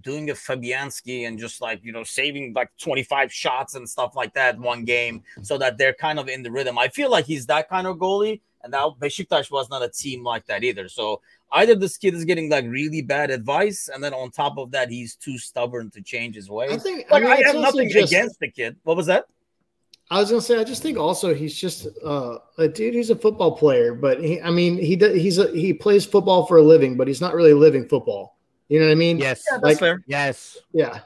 [0.00, 4.34] doing a Fabianski and just like you know saving like 25 shots and stuff like
[4.34, 6.78] that one game so that they're kind of in the rhythm.
[6.78, 10.22] I feel like he's that kind of goalie, and now Besiktas was not a team
[10.22, 10.88] like that either.
[10.88, 11.20] So
[11.52, 14.90] either this kid is getting like really bad advice, and then on top of that,
[14.90, 16.68] he's too stubborn to change his way.
[16.70, 18.76] I think like, I, mean, I have nothing just, against the kid.
[18.82, 19.26] What was that?
[20.10, 22.94] I was gonna say, I just think also he's just uh, a dude.
[22.94, 26.46] He's a football player, but he, I mean, he does, he's a, he plays football
[26.46, 28.36] for a living, but he's not really living football.
[28.70, 29.18] You know what I mean?
[29.18, 29.42] Yes.
[29.50, 30.02] Yeah, like, fair.
[30.06, 30.56] Yes.
[30.72, 31.00] Yeah.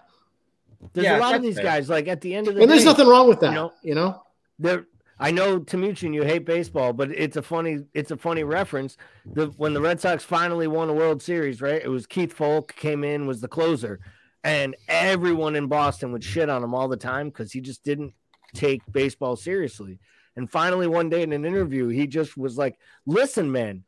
[0.93, 1.65] There's yeah, a lot of these fair.
[1.65, 3.49] guys, like at the end of the and day, there's nothing wrong with that.
[3.49, 4.23] You know, you know?
[4.59, 4.87] There
[5.19, 8.97] I know Timuchin, you hate baseball, but it's a funny it's a funny reference.
[9.25, 11.81] The when the Red Sox finally won a World Series, right?
[11.83, 14.01] It was Keith Foulke came in, was the closer,
[14.43, 18.13] and everyone in Boston would shit on him all the time because he just didn't
[18.55, 20.01] take baseball seriously.
[20.37, 23.85] And finally, one day in an interview, he just was like, "Listen, man,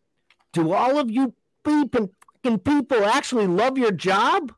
[0.53, 2.11] do all of you beeping
[2.55, 4.53] people actually love your job?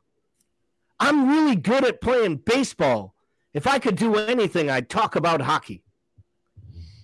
[0.99, 3.15] I'm really good at playing baseball.
[3.53, 5.81] If I could do anything, I'd talk about hockey.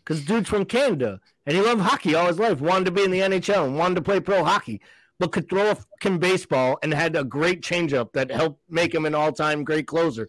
[0.04, 3.12] Because dude's from Canada and he loved hockey all his life, wanted to be in
[3.12, 4.82] the NHL and wanted to play pro hockey,
[5.20, 9.06] but could throw a fucking baseball and had a great changeup that helped make him
[9.06, 10.28] an all time great closer.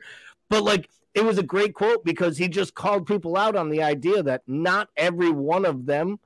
[0.49, 3.83] But like, it was a great quote because he just called people out on the
[3.83, 6.19] idea that not every one of them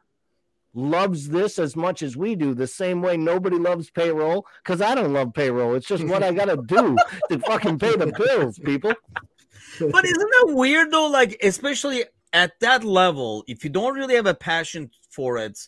[0.75, 4.47] loves this as much as we do, the same way nobody loves payroll.
[4.63, 5.75] Because I don't love payroll.
[5.75, 6.97] It's just what I gotta do
[7.31, 8.95] to fucking pay the bills, people.
[9.79, 11.09] But isn't that weird though?
[11.09, 15.59] Like, especially at that level, if you don't really have a passion for it,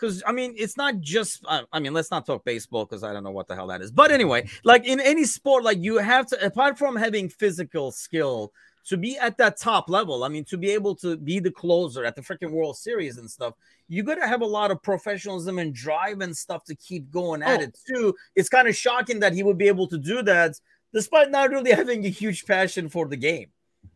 [0.00, 1.44] because I mean, it's not just.
[1.46, 3.82] Uh, I mean, let's not talk baseball because I don't know what the hell that
[3.82, 3.92] is.
[3.92, 8.52] But anyway, like in any sport, like you have to, apart from having physical skill,
[8.86, 12.04] to be at that top level, I mean, to be able to be the closer
[12.04, 13.54] at the freaking World Series and stuff,
[13.88, 17.42] you got to have a lot of professionalism and drive and stuff to keep going
[17.42, 17.62] at oh.
[17.64, 18.14] it too.
[18.34, 20.54] It's kind of shocking that he would be able to do that
[20.92, 23.48] despite not really having a huge passion for the game.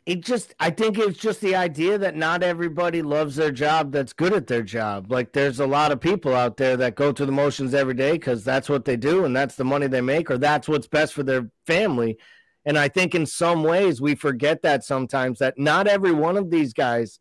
[0.07, 4.13] It just, I think it's just the idea that not everybody loves their job that's
[4.13, 5.11] good at their job.
[5.11, 8.13] Like, there's a lot of people out there that go through the motions every day
[8.13, 11.15] because that's what they do and that's the money they make or that's what's best
[11.15, 12.19] for their family
[12.65, 16.51] and I think in some ways we forget that sometimes that not every one of
[16.51, 17.19] these guys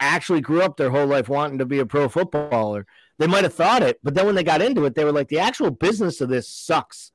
[0.00, 2.86] actually grew up their whole life wanting to be a pro footballer.
[3.18, 5.28] They might have thought it, but then when they got into it, they were like,
[5.28, 7.12] the actual business of this sucks.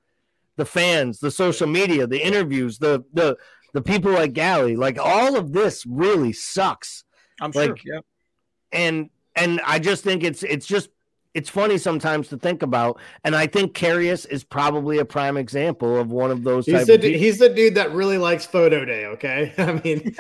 [0.55, 3.38] The fans, the social media, the interviews, the the
[3.74, 7.05] the people like Gally, like all of this really sucks.
[7.41, 7.95] I'm like, sure.
[7.95, 7.99] Yeah.
[8.72, 10.89] And and I just think it's it's just
[11.34, 13.00] it's funny sometimes to think about.
[13.24, 16.66] And I think Karius is probably a prime example of one of those.
[16.66, 19.06] He's the, he's the dude that really likes photo day.
[19.08, 19.54] Okay.
[19.58, 20.16] I mean,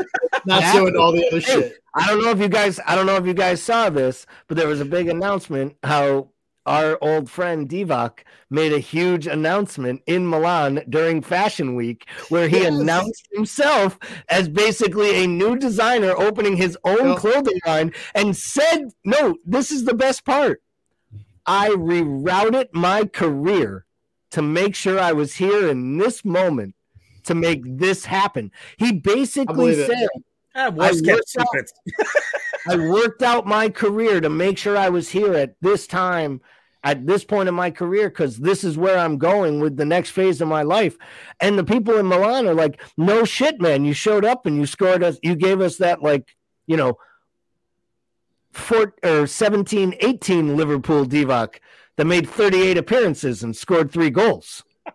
[0.45, 1.75] not showing all the other shit.
[1.93, 4.57] I don't know if you guys, I don't know if you guys saw this, but
[4.57, 6.29] there was a big announcement how
[6.65, 12.61] our old friend Divock made a huge announcement in Milan during Fashion Week where he
[12.61, 12.73] yes.
[12.73, 13.99] announced himself
[14.29, 19.83] as basically a new designer opening his own clothing line and said, No, this is
[19.83, 20.61] the best part.
[21.45, 23.85] I rerouted my career
[24.31, 26.75] to make sure I was here in this moment
[27.25, 28.51] to make this happen.
[28.77, 30.07] He basically said,
[30.55, 31.71] ah, I, worked out,
[32.67, 36.41] I worked out my career to make sure I was here at this time,
[36.83, 40.11] at this point in my career, because this is where I'm going with the next
[40.11, 40.97] phase of my life.
[41.39, 43.85] And the people in Milan are like, no shit, man.
[43.85, 46.35] You showed up and you scored us, you gave us that, like,
[46.67, 46.97] you know,
[48.53, 51.59] four, or 17 18 Liverpool Divock
[51.97, 54.63] that made 38 appearances and scored three goals.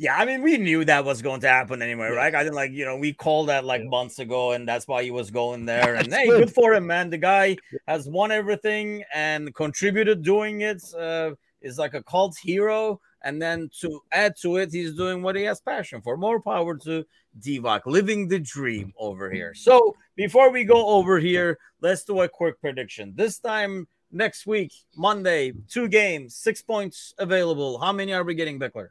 [0.00, 2.32] Yeah, I mean, we knew that was going to happen anyway, right?
[2.32, 5.10] I didn't like, you know, we called that like months ago, and that's why he
[5.10, 5.96] was going there.
[5.96, 7.10] And hey, good for him, man.
[7.10, 7.56] The guy
[7.88, 10.80] has won everything and contributed doing it.
[10.94, 13.00] Uh, is like a cult hero.
[13.22, 16.16] And then to add to it, he's doing what he has passion for.
[16.16, 17.04] More power to
[17.40, 19.54] Divock, living the dream over here.
[19.54, 23.12] So before we go over here, let's do a quick prediction.
[23.16, 27.78] This time next week, Monday, two games, six points available.
[27.78, 28.88] How many are we getting, Bickler?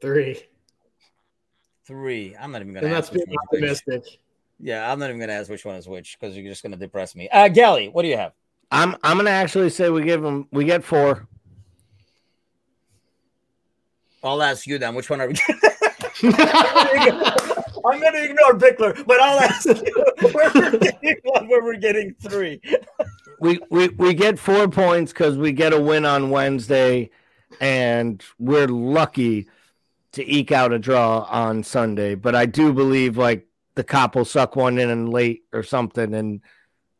[0.00, 0.42] Three.
[1.86, 2.36] Three.
[2.38, 2.86] I'm not even gonna.
[2.86, 4.04] And that's being optimistic.
[4.58, 7.14] Yeah, I'm not even gonna ask which one is which because you're just gonna depress
[7.14, 7.28] me.
[7.30, 8.32] Uh, Gally, what do you have?
[8.70, 11.26] I'm I'm gonna actually say we give them we get four.
[14.22, 14.94] I'll ask you then.
[14.94, 15.34] Which one are we?
[16.22, 21.76] I'm going to ignore Bickler, but I'll ask you where we're getting one, where we're
[21.76, 22.60] getting three.
[23.40, 27.10] we, we we get four points because we get a win on Wednesday,
[27.60, 29.48] and we're lucky
[30.12, 32.14] to eke out a draw on Sunday.
[32.14, 36.14] But I do believe like the Kop will suck one in and late or something,
[36.14, 36.42] and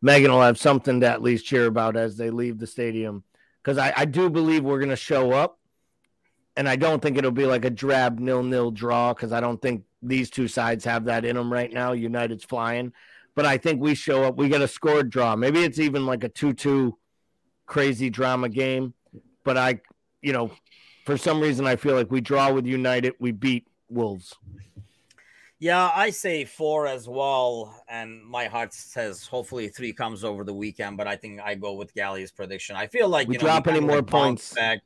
[0.01, 3.23] Megan will have something to at least cheer about as they leave the stadium.
[3.63, 5.60] Because I, I do believe we're going to show up
[6.61, 9.63] and I don't think it'll be like a drab nil nil draw because I don't
[9.63, 11.93] think these two sides have that in them right now.
[11.93, 12.93] United's flying,
[13.35, 14.37] but I think we show up.
[14.37, 15.37] We get a scored draw.
[15.37, 16.99] Maybe it's even like a two two
[17.65, 18.93] crazy drama game.
[19.43, 19.81] But I,
[20.21, 20.51] you know,
[21.07, 23.15] for some reason I feel like we draw with United.
[23.19, 24.35] We beat Wolves.
[25.61, 30.53] Yeah, I say four as well, and my heart says hopefully three comes over the
[30.53, 30.99] weekend.
[30.99, 32.77] But I think I go with Gally's prediction.
[32.77, 34.81] I feel like we you know, drop any more points back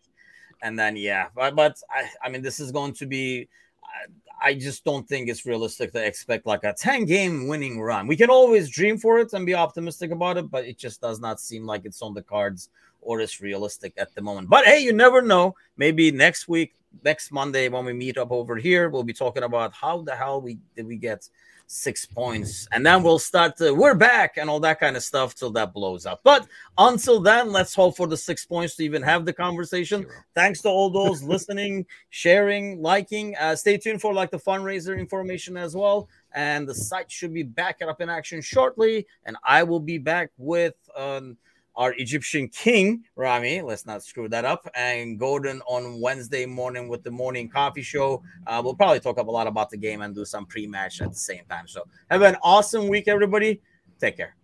[0.65, 3.49] and then yeah, but but I, I mean this is going to be.
[3.85, 8.07] I, I just don't think it's realistic to expect like a 10 game winning run.
[8.07, 11.21] We can always dream for it and be optimistic about it, but it just does
[11.21, 12.69] not seem like it's on the cards
[13.01, 14.51] or is realistic at the moment.
[14.51, 15.55] But hey, you never know.
[15.77, 19.73] Maybe next week, next Monday, when we meet up over here, we'll be talking about
[19.73, 21.29] how the hell we did we get
[21.67, 22.69] six points.
[22.73, 25.73] And then we'll start to, we're back and all that kind of stuff till that
[25.73, 26.21] blows up.
[26.23, 26.47] But
[26.79, 30.07] until then, let's hope for the six points to even have the conversation.
[30.35, 33.37] Thanks to all those listening, sharing, liking.
[33.37, 36.09] Uh, stay tuned for like the fundraiser information as well.
[36.33, 39.07] And the site should be back up in action shortly.
[39.25, 41.37] And I will be back with um,
[41.77, 43.62] our Egyptian king, Rami.
[43.62, 44.68] Let's not screw that up.
[44.75, 48.22] And Gordon on Wednesday morning with the morning coffee show.
[48.47, 51.01] Uh, we'll probably talk up a lot about the game and do some pre match
[51.01, 51.66] at the same time.
[51.66, 53.61] So have an awesome week, everybody.
[54.01, 54.37] Take care.